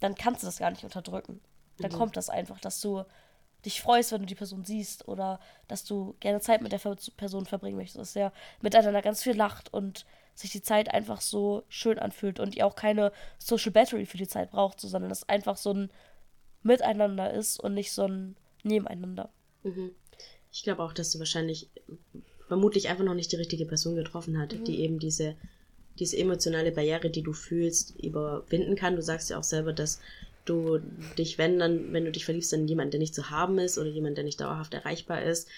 [0.01, 1.41] dann kannst du das gar nicht unterdrücken.
[1.79, 3.05] Dann kommt das einfach, dass du
[3.65, 6.81] dich freust, wenn du die Person siehst oder dass du gerne Zeit mit der
[7.17, 11.65] Person verbringen möchtest, dass der miteinander ganz viel lacht und sich die Zeit einfach so
[11.69, 15.29] schön anfühlt und ihr auch keine Social Battery für die Zeit braucht, so, sondern es
[15.29, 15.91] einfach so ein
[16.63, 19.31] Miteinander ist und nicht so ein Nebeneinander.
[20.53, 21.69] Ich glaube auch, dass du wahrscheinlich
[22.49, 25.37] vermutlich einfach noch nicht die richtige Person getroffen hat, die eben diese,
[25.99, 28.97] diese emotionale Barriere, die du fühlst, überwinden kann.
[28.97, 30.01] Du sagst ja auch selber, dass
[30.45, 30.81] du
[31.19, 33.89] dich, wenn dann, wenn du dich verliebst, dann jemand, der nicht zu haben ist oder
[33.89, 35.49] jemand, der nicht dauerhaft erreichbar ist.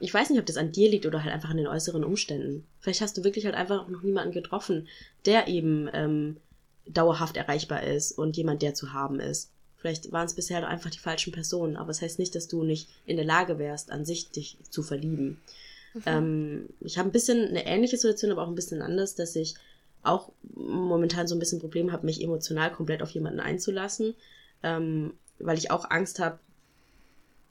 [0.00, 2.66] Ich weiß nicht, ob das an dir liegt oder halt einfach an den äußeren Umständen.
[2.80, 4.88] Vielleicht hast du wirklich halt einfach noch niemanden getroffen,
[5.26, 6.36] der eben ähm,
[6.86, 9.50] dauerhaft erreichbar ist und jemand, der zu haben ist.
[9.76, 12.48] Vielleicht waren es bisher doch einfach die falschen Personen, aber es das heißt nicht, dass
[12.48, 15.40] du nicht in der Lage wärst, an sich dich zu verlieben.
[16.06, 19.54] Ähm, ich habe ein bisschen eine ähnliche Situation, aber auch ein bisschen anders, dass ich
[20.04, 24.14] auch momentan so ein bisschen Problem habe, mich emotional komplett auf jemanden einzulassen,
[24.62, 26.38] ähm, weil ich auch Angst habe,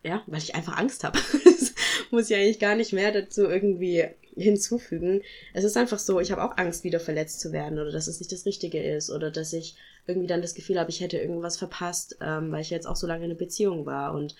[0.04, 1.20] ja, weil ich einfach Angst habe.
[2.14, 5.22] muss ich eigentlich gar nicht mehr dazu irgendwie hinzufügen.
[5.54, 8.20] Es ist einfach so, ich habe auch Angst, wieder verletzt zu werden oder dass es
[8.20, 11.58] nicht das Richtige ist oder dass ich irgendwie dann das Gefühl habe, ich hätte irgendwas
[11.58, 14.36] verpasst, ähm, weil ich jetzt auch so lange in einer Beziehung war und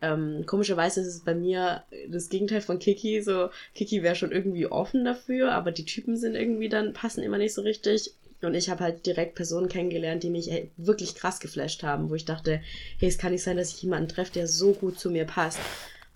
[0.00, 3.20] ähm, komischerweise ist es bei mir das Gegenteil von Kiki.
[3.22, 7.38] So, Kiki wäre schon irgendwie offen dafür, aber die Typen sind irgendwie dann, passen immer
[7.38, 8.12] nicht so richtig.
[8.40, 12.14] Und ich habe halt direkt Personen kennengelernt, die mich ey, wirklich krass geflasht haben, wo
[12.14, 12.60] ich dachte,
[12.98, 15.58] hey, es kann nicht sein, dass ich jemanden treffe, der so gut zu mir passt.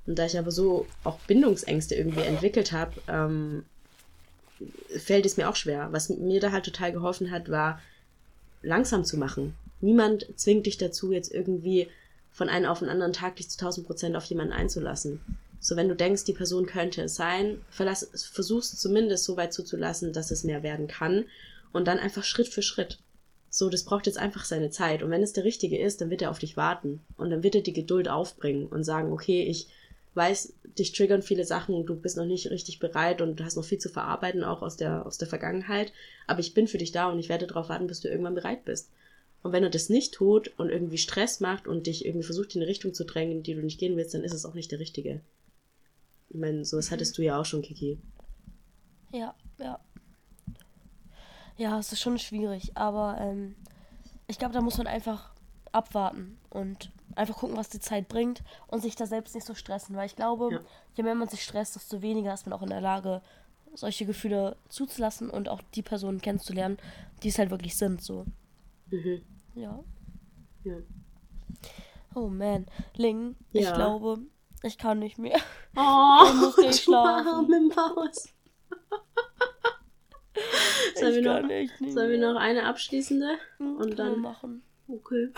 [0.06, 3.64] Und da ich aber so auch Bindungsängste irgendwie entwickelt habe, ähm,
[4.96, 5.88] fällt es mir auch schwer.
[5.90, 7.80] Was mir da halt total geholfen hat, war
[8.62, 9.54] langsam zu machen.
[9.80, 11.88] Niemand zwingt dich dazu, jetzt irgendwie
[12.32, 15.20] von einem auf den anderen Tag dich zu 1000 Prozent auf jemanden einzulassen.
[15.60, 20.12] So, wenn du denkst, die Person könnte es sein, verlass, versuchst zumindest so weit zuzulassen,
[20.12, 21.26] dass es mehr werden kann
[21.72, 22.98] und dann einfach Schritt für Schritt.
[23.48, 26.22] So, das braucht jetzt einfach seine Zeit und wenn es der Richtige ist, dann wird
[26.22, 29.68] er auf dich warten und dann wird er die Geduld aufbringen und sagen, okay, ich
[30.14, 33.64] weiß, dich triggern viele Sachen, du bist noch nicht richtig bereit und du hast noch
[33.64, 35.92] viel zu verarbeiten, auch aus der, aus der Vergangenheit,
[36.26, 38.64] aber ich bin für dich da und ich werde darauf warten, bis du irgendwann bereit
[38.64, 38.90] bist.
[39.42, 42.62] Und wenn er das nicht tut und irgendwie Stress macht und dich irgendwie versucht, in
[42.62, 44.70] eine Richtung zu drängen, in die du nicht gehen willst, dann ist es auch nicht
[44.70, 45.20] der Richtige.
[46.28, 47.98] Ich meine, sowas hattest du ja auch schon, Kiki.
[49.12, 49.80] Ja, ja.
[51.58, 53.56] Ja, es ist schon schwierig, aber ähm,
[54.26, 55.34] ich glaube, da muss man einfach
[55.70, 59.96] abwarten und einfach gucken, was die Zeit bringt und sich da selbst nicht so stressen,
[59.96, 60.60] weil ich glaube, Ja.
[60.94, 63.20] je mehr man sich stresst, desto weniger ist man auch in der Lage,
[63.74, 66.78] solche Gefühle zuzulassen und auch die Personen kennenzulernen,
[67.22, 68.24] die es halt wirklich sind, so.
[68.92, 69.22] Mhm.
[69.54, 69.82] Ja.
[70.64, 70.76] Ja.
[72.14, 72.66] Oh man.
[72.96, 73.74] Ling, ich Ja.
[73.74, 74.18] glaube,
[74.62, 75.38] ich kann nicht mehr.
[75.76, 77.28] Oh, muss gleich du schlafen.
[77.28, 78.28] arme Maus.
[80.94, 83.38] Sollen wir, ich noch, nicht sollen wir noch eine abschließende?
[83.58, 84.62] Hm, und dann- machen.
[84.88, 85.28] Okay.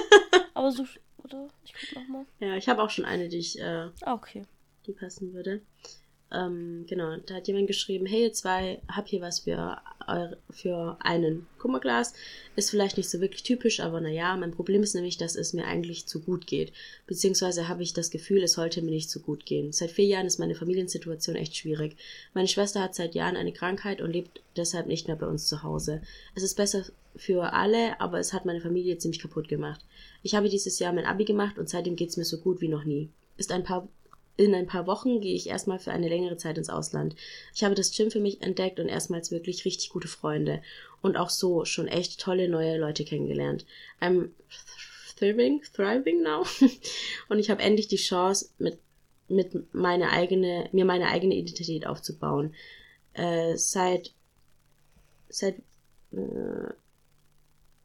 [0.54, 0.84] Aber so,
[1.22, 1.48] oder?
[1.64, 2.26] Ich guck nochmal.
[2.40, 4.42] Ja, ich habe auch schon eine, die ich äh, Ah, okay.
[4.86, 5.62] die passen würde.
[6.34, 9.78] Ähm, genau, da hat jemand geschrieben, hey ihr zwei, hab hier was für,
[10.50, 12.12] für einen Kummerglas.
[12.56, 15.66] Ist vielleicht nicht so wirklich typisch, aber naja, mein Problem ist nämlich, dass es mir
[15.66, 16.72] eigentlich zu gut geht.
[17.06, 19.72] Beziehungsweise habe ich das Gefühl, es sollte mir nicht zu gut gehen.
[19.72, 21.96] Seit vier Jahren ist meine Familiensituation echt schwierig.
[22.32, 25.62] Meine Schwester hat seit Jahren eine Krankheit und lebt deshalb nicht mehr bei uns zu
[25.62, 26.02] Hause.
[26.34, 26.84] Es ist besser
[27.16, 29.84] für alle, aber es hat meine Familie ziemlich kaputt gemacht.
[30.22, 32.84] Ich habe dieses Jahr mein Abi gemacht und seitdem geht's mir so gut wie noch
[32.84, 33.08] nie.
[33.36, 33.88] Ist ein paar
[34.36, 37.14] in ein paar Wochen gehe ich erstmal für eine längere Zeit ins Ausland.
[37.54, 40.62] Ich habe das Gym für mich entdeckt und erstmals wirklich richtig gute Freunde.
[41.02, 43.64] Und auch so schon echt tolle neue Leute kennengelernt.
[44.00, 44.30] I'm
[45.16, 46.44] thriving, thriving now.
[47.28, 48.78] und ich habe endlich die Chance, mit,
[49.28, 52.54] mit meine eigene, mir meine eigene Identität aufzubauen.
[53.12, 54.12] Äh, seit,
[55.28, 55.58] seit,
[56.10, 56.72] äh,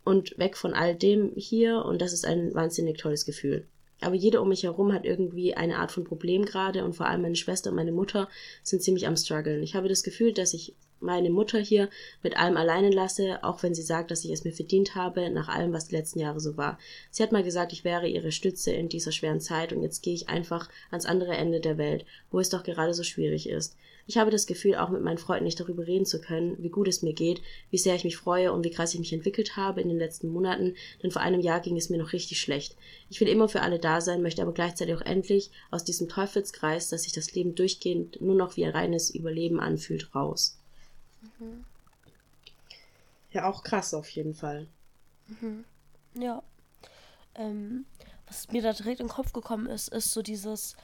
[0.03, 3.67] und weg von all dem hier und das ist ein wahnsinnig tolles Gefühl.
[4.01, 7.21] Aber jeder um mich herum hat irgendwie eine Art von Problem gerade und vor allem
[7.21, 8.29] meine Schwester und meine Mutter
[8.63, 9.61] sind ziemlich am struggeln.
[9.63, 11.89] Ich habe das Gefühl, dass ich meine Mutter hier
[12.23, 15.47] mit allem alleine lasse, auch wenn sie sagt, dass ich es mir verdient habe, nach
[15.47, 16.77] allem, was die letzten Jahre so war.
[17.11, 20.13] Sie hat mal gesagt, ich wäre ihre Stütze in dieser schweren Zeit und jetzt gehe
[20.13, 23.75] ich einfach ans andere Ende der Welt, wo es doch gerade so schwierig ist.
[24.09, 26.87] Ich habe das Gefühl, auch mit meinen Freunden nicht darüber reden zu können, wie gut
[26.87, 29.81] es mir geht, wie sehr ich mich freue und wie krass ich mich entwickelt habe
[29.81, 30.73] in den letzten Monaten,
[31.03, 32.75] denn vor einem Jahr ging es mir noch richtig schlecht.
[33.11, 36.89] Ich will immer für alle da sein, möchte aber gleichzeitig auch endlich aus diesem Teufelskreis,
[36.89, 40.58] dass sich das Leben durchgehend nur noch wie ein reines Überleben anfühlt, raus.
[41.39, 41.65] Mhm.
[43.31, 44.67] Ja, auch krass auf jeden Fall.
[45.27, 45.65] Mhm.
[46.15, 46.43] Ja.
[47.35, 47.85] Ähm,
[48.27, 50.75] was mir da direkt in den Kopf gekommen ist, ist so dieses.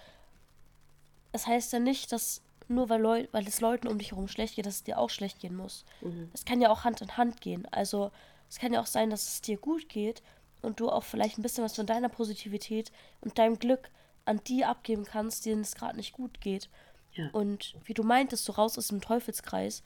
[1.32, 4.56] Es heißt ja nicht, dass nur weil, Leu weil es Leuten um dich herum schlecht
[4.56, 5.86] geht, dass es dir auch schlecht gehen muss.
[6.02, 6.30] Mhm.
[6.34, 7.68] Es kann ja auch Hand in Hand gehen.
[7.72, 8.12] Also
[8.50, 10.24] es kann ja auch sein, dass es dir gut geht
[10.62, 12.92] und du auch vielleicht ein bisschen was von deiner Positivität
[13.22, 13.90] und deinem Glück
[14.26, 16.70] an die abgeben kannst, denen es gerade nicht gut geht.
[17.14, 17.30] Ja.
[17.32, 19.84] Und wie du meintest, so raus aus dem Teufelskreis.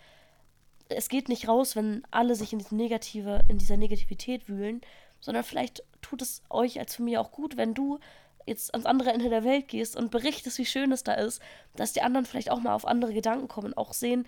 [0.90, 4.82] Es geht nicht raus, wenn alle sich in, Negative, in dieser Negativität wühlen,
[5.20, 8.00] sondern vielleicht tut es euch als Familie auch gut, wenn du
[8.46, 11.42] jetzt ans andere Ende der Welt gehst und berichtest, wie schön es da ist,
[11.76, 14.26] dass die anderen vielleicht auch mal auf andere Gedanken kommen und auch sehen,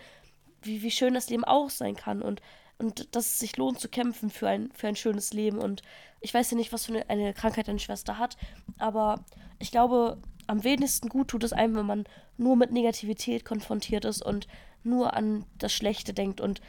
[0.62, 2.42] wie, wie schön das Leben auch sein kann und,
[2.78, 5.58] und dass es sich lohnt zu kämpfen für ein, für ein schönes Leben.
[5.58, 5.82] Und
[6.20, 8.38] ich weiß ja nicht, was für eine, eine Krankheit deine Schwester hat,
[8.78, 9.26] aber
[9.58, 12.04] ich glaube, am wenigsten gut tut es einem, wenn man
[12.38, 14.48] nur mit Negativität konfrontiert ist und
[14.84, 16.62] nur an das Schlechte denkt und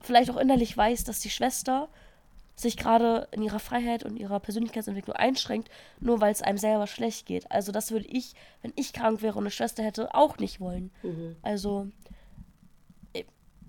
[0.00, 1.88] vielleicht auch innerlich weiß, dass die Schwester
[2.54, 7.26] sich gerade in ihrer Freiheit und ihrer Persönlichkeitsentwicklung einschränkt, nur weil es einem selber schlecht
[7.26, 7.50] geht.
[7.52, 10.90] Also das würde ich, wenn ich krank wäre und eine Schwester hätte, auch nicht wollen.
[11.02, 11.36] Mhm.
[11.42, 11.86] Also
[13.12, 13.22] äh,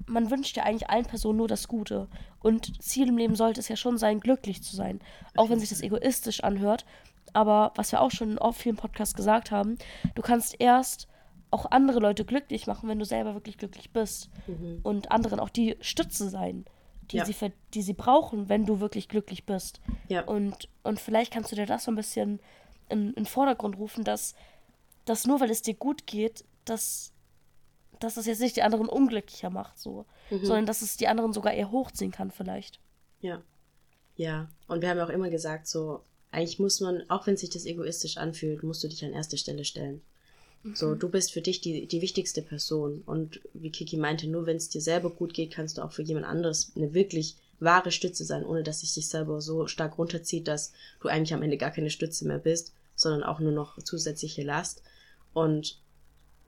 [0.07, 2.07] man wünscht ja eigentlich allen Personen nur das Gute.
[2.39, 5.01] Und Ziel im Leben sollte es ja schon sein, glücklich zu sein.
[5.35, 6.85] Auch wenn sich das egoistisch anhört.
[7.33, 9.77] Aber was wir auch schon in vielen Podcasts gesagt haben,
[10.15, 11.07] du kannst erst
[11.51, 14.29] auch andere Leute glücklich machen, wenn du selber wirklich glücklich bist.
[14.47, 14.79] Mhm.
[14.83, 16.65] Und anderen auch die Stütze sein
[17.11, 17.25] die, ja.
[17.25, 17.35] sie,
[17.73, 19.81] die sie brauchen, wenn du wirklich glücklich bist.
[20.07, 20.23] Ja.
[20.23, 22.39] Und, und vielleicht kannst du dir das so ein bisschen
[22.87, 24.35] in, in den Vordergrund rufen, dass,
[25.05, 27.11] dass nur weil es dir gut geht, dass,
[27.99, 30.05] dass das jetzt nicht die anderen unglücklicher macht, so.
[30.29, 30.45] Mhm.
[30.45, 32.79] Sondern dass es die anderen sogar eher hochziehen kann, vielleicht.
[33.21, 33.41] Ja.
[34.15, 34.49] Ja.
[34.67, 38.17] Und wir haben auch immer gesagt, so, eigentlich muss man, auch wenn sich das egoistisch
[38.17, 40.01] anfühlt, musst du dich an erste Stelle stellen.
[40.73, 40.99] So, mhm.
[40.99, 43.01] du bist für dich die, die wichtigste Person.
[43.05, 46.03] Und wie Kiki meinte, nur wenn es dir selber gut geht, kannst du auch für
[46.03, 50.47] jemand anderes eine wirklich wahre Stütze sein, ohne dass es dich selber so stark runterzieht,
[50.47, 54.43] dass du eigentlich am Ende gar keine Stütze mehr bist, sondern auch nur noch zusätzliche
[54.43, 54.81] Last.
[55.33, 55.77] Und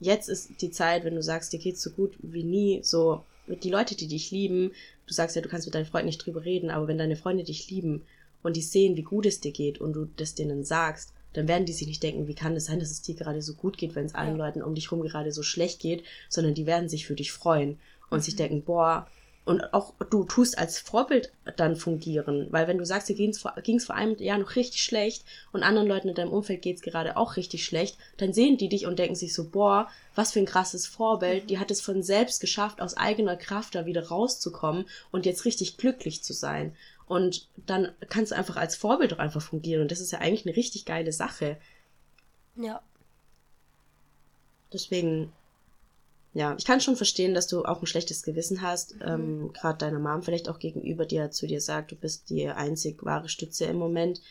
[0.00, 3.64] jetzt ist die Zeit, wenn du sagst, dir geht's so gut wie nie, so mit
[3.64, 4.72] die Leute, die dich lieben,
[5.06, 7.44] du sagst ja, du kannst mit deinen Freunden nicht drüber reden, aber wenn deine Freunde
[7.44, 8.02] dich lieben
[8.42, 11.66] und die sehen, wie gut es dir geht und du das denen sagst, dann werden
[11.66, 13.94] die sich nicht denken, wie kann es sein, dass es dir gerade so gut geht,
[13.94, 14.46] wenn es allen ja.
[14.46, 17.78] Leuten um dich rum gerade so schlecht geht, sondern die werden sich für dich freuen
[18.10, 18.22] und mhm.
[18.22, 19.06] sich denken, boah,
[19.44, 23.40] und auch du tust als Vorbild dann fungieren, weil wenn du sagst, dir ging es
[23.40, 23.54] vor,
[23.84, 27.16] vor einem Jahr noch richtig schlecht und anderen Leuten in deinem Umfeld geht es gerade
[27.16, 30.46] auch richtig schlecht, dann sehen die dich und denken sich so, boah, was für ein
[30.46, 35.26] krasses Vorbild, die hat es von selbst geschafft, aus eigener Kraft da wieder rauszukommen und
[35.26, 36.76] jetzt richtig glücklich zu sein.
[37.12, 39.82] Und dann kannst du einfach als Vorbild auch einfach fungieren.
[39.82, 41.58] Und das ist ja eigentlich eine richtig geile Sache.
[42.56, 42.80] Ja.
[44.72, 45.30] Deswegen,
[46.32, 48.94] ja, ich kann schon verstehen, dass du auch ein schlechtes Gewissen hast.
[48.94, 49.02] Mhm.
[49.04, 53.04] Ähm, Gerade deiner Mom vielleicht auch gegenüber, die zu dir sagt, du bist die einzig
[53.04, 54.22] wahre Stütze im Moment.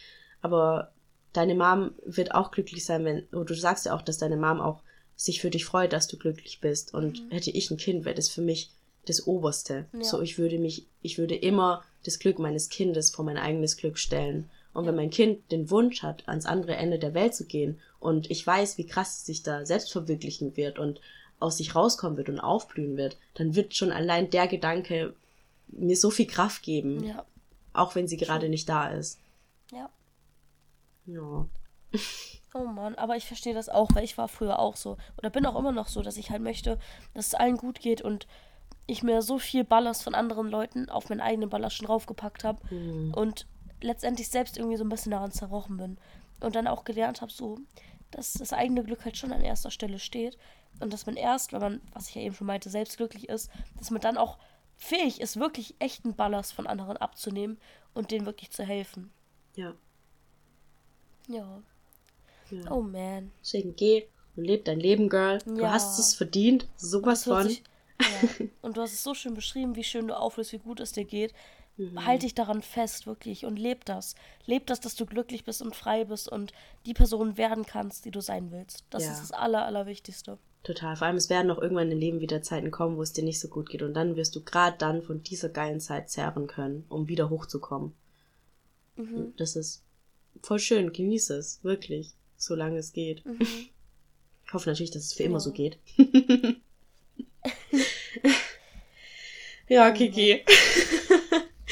[0.41, 0.91] Aber
[1.33, 4.59] deine Mom wird auch glücklich sein, wenn, oh, du sagst ja auch, dass deine Mom
[4.59, 4.81] auch
[5.15, 6.95] sich für dich freut, dass du glücklich bist.
[6.95, 7.29] Und mhm.
[7.29, 8.71] hätte ich ein Kind, wäre das für mich
[9.05, 9.85] das Oberste.
[9.93, 10.03] Ja.
[10.03, 13.97] So, ich würde mich, ich würde immer das Glück meines Kindes vor mein eigenes Glück
[13.97, 14.49] stellen.
[14.73, 18.31] Und wenn mein Kind den Wunsch hat, ans andere Ende der Welt zu gehen und
[18.31, 21.01] ich weiß, wie krass es sich da selbst verwirklichen wird und
[21.39, 25.13] aus sich rauskommen wird und aufblühen wird, dann wird schon allein der Gedanke
[25.67, 27.03] mir so viel Kraft geben.
[27.03, 27.25] Ja.
[27.73, 29.19] Auch wenn sie gerade nicht da ist.
[29.71, 29.89] Ja.
[31.05, 31.47] Ja.
[32.53, 34.97] Oh Mann, aber ich verstehe das auch, weil ich war früher auch so.
[35.17, 36.79] Oder bin auch immer noch so, dass ich halt möchte,
[37.13, 38.27] dass es allen gut geht und
[38.91, 42.59] ich mir so viel Ballast von anderen Leuten auf meinen eigenen Ballast schon raufgepackt habe
[42.73, 43.13] mhm.
[43.13, 43.47] und
[43.81, 45.97] letztendlich selbst irgendwie so ein bisschen daran zerrochen bin.
[46.41, 47.59] Und dann auch gelernt habe, so,
[48.09, 50.37] dass das eigene Glück halt schon an erster Stelle steht.
[50.79, 53.49] Und dass man erst, wenn man, was ich ja eben schon meinte, selbst glücklich ist,
[53.77, 54.37] dass man dann auch
[54.77, 57.59] fähig ist, wirklich echten Ballast von anderen abzunehmen
[57.93, 59.11] und denen wirklich zu helfen.
[59.55, 59.73] Ja.
[61.27, 61.61] Ja.
[62.49, 62.71] ja.
[62.71, 63.31] Oh man.
[63.41, 65.37] Deswegen geh und leb dein Leben, Girl.
[65.45, 65.71] Du ja.
[65.71, 66.67] hast es verdient.
[66.77, 67.47] Sowas von.
[67.47, 67.63] Sich,
[68.01, 68.45] ja.
[68.61, 71.05] Und du hast es so schön beschrieben, wie schön du auflöst, wie gut es dir
[71.05, 71.33] geht.
[71.77, 72.05] Mhm.
[72.05, 74.15] Halt dich daran fest, wirklich, und leb das.
[74.45, 76.51] Leb das, dass du glücklich bist und frei bist und
[76.85, 78.83] die Person werden kannst, die du sein willst.
[78.89, 79.11] Das ja.
[79.13, 80.37] ist das Aller, Allerwichtigste.
[80.63, 80.95] Total.
[80.95, 83.39] Vor allem, es werden auch irgendwann im Leben wieder Zeiten kommen, wo es dir nicht
[83.39, 83.81] so gut geht.
[83.81, 87.93] Und dann wirst du gerade dann von dieser geilen Zeit zehren können, um wieder hochzukommen.
[88.95, 89.33] Mhm.
[89.37, 89.83] Das ist
[90.43, 90.93] voll schön.
[90.93, 91.63] Genieße es.
[91.63, 92.13] Wirklich.
[92.37, 93.25] Solange es geht.
[93.25, 93.39] Mhm.
[94.45, 95.39] Ich hoffe natürlich, dass es für immer Ja.
[95.39, 95.79] so geht.
[99.67, 100.43] ja, Kiki.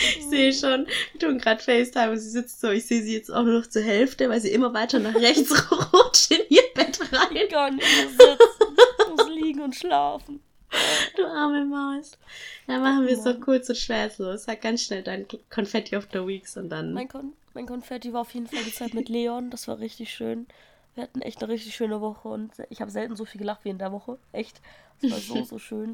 [0.01, 2.69] Ich sehe schon, wir tun gerade FaceTime und sie sitzt so.
[2.69, 5.51] Ich sehe sie jetzt auch nur noch zur Hälfte, weil sie immer weiter nach rechts
[5.93, 7.35] rutscht in ihr Bett rein.
[7.35, 8.77] Ich kann nicht mehr sitzen.
[8.99, 10.39] Ich muss liegen und schlafen.
[11.17, 12.11] Du arme Maus.
[12.67, 14.43] Dann machen wir es so kurz und schmerzlos.
[14.43, 16.93] Sag ganz schnell dein Konfetti of the Weeks und dann.
[16.93, 19.49] Mein, Kon mein Konfetti war auf jeden Fall die Zeit mit Leon.
[19.49, 20.47] Das war richtig schön.
[20.99, 23.69] Wir hatten echt eine richtig schöne Woche und ich habe selten so viel gelacht wie
[23.69, 24.17] in der Woche.
[24.33, 24.59] Echt.
[25.01, 25.91] Es war so, so schön.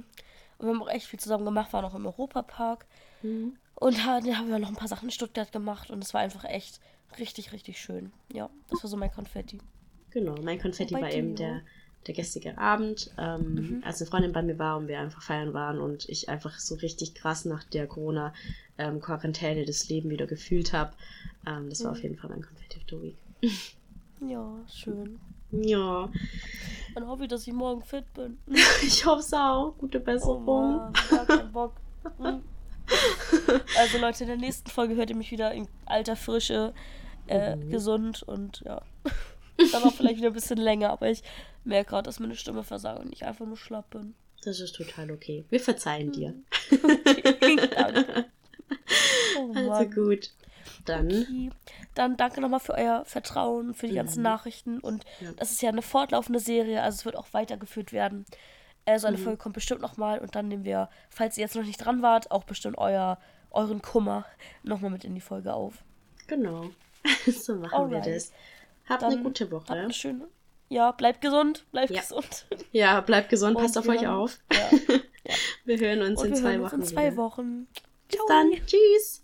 [0.58, 2.88] Und wir haben auch echt viel zusammen gemacht, waren auch im Europapark.
[3.22, 3.56] Mhm.
[3.76, 6.44] Und dann haben wir noch ein paar Sachen in Stuttgart gemacht und es war einfach
[6.46, 6.80] echt
[7.20, 8.12] richtig, richtig schön.
[8.34, 9.60] Ja, das war so mein Konfetti.
[10.10, 11.62] Genau, mein Konfetti war eben der,
[12.08, 13.84] der gestrige Abend, ähm, Mhm.
[13.86, 16.74] als eine Freundin bei mir war und wir einfach feiern waren und ich einfach so
[16.76, 20.94] richtig krass nach der Corona-Quarantäne das Leben wieder gefühlt habe.
[21.46, 21.98] Ähm, das war Mhm.
[21.98, 23.18] auf jeden Fall mein Confetti of the Week.
[24.22, 25.20] Ja, schön.
[25.52, 26.10] Ja,
[26.96, 28.38] Dann hoffe ich, dass ich morgen fit bin.
[28.84, 29.76] ich hoffe es auch.
[29.78, 30.46] Gute Oh Besserung.
[30.46, 31.74] Mann, gar keinen Bock.
[32.18, 32.42] Hm.
[33.80, 36.74] Also Leute, in der nächsten Folge hört ihr mich wieder in alter Frische,
[37.28, 37.70] äh, Mhm.
[37.72, 38.82] gesund und ja.
[39.72, 41.24] Dann auch vielleicht wieder ein bisschen länger, aber ich
[41.64, 44.14] merke gerade, dass meine Stimme versagt und ich einfach nur schlapp bin.
[44.44, 45.46] das ist total okay.
[45.50, 46.36] Wir verzeihen dir.
[47.76, 48.26] Danke.
[49.40, 50.30] Oh Also gut.
[50.86, 51.50] Dann, Okay.
[51.96, 54.24] Dann danke nochmal für euer Vertrauen, für die ganzen Mhm.
[54.24, 54.80] Nachrichten.
[54.80, 55.32] Und Ja.
[55.38, 58.26] das ist ja eine fortlaufende Serie, also es wird auch weitergeführt werden.
[58.86, 59.24] Äh, so eine Mhm.
[59.24, 62.30] Folge kommt bestimmt nochmal und dann nehmen wir, falls ihr jetzt noch nicht dran wart,
[62.32, 63.18] auch bestimmt euer,
[63.52, 64.26] euren Kummer
[64.64, 65.84] nochmal mit in die Folge auf.
[66.28, 66.70] genau.
[67.28, 68.06] so machen Alright.
[68.06, 68.32] wir das.
[68.90, 69.74] Habt Dann eine gute Habt Woche.
[69.74, 70.28] eine schöne.
[70.70, 72.02] Ja, bleibt gesund, bleibt Ja.
[72.02, 72.46] gesund.
[72.72, 74.40] Ja, bleibt gesund, Und passt auf euch auf.
[74.54, 75.40] Ja.
[75.66, 77.18] Wir hören uns Und in zwei hören uns Wochen in zwei wieder.
[77.18, 77.68] Wochen.
[78.10, 78.52] Bis dann.
[78.68, 79.24] Tschüss.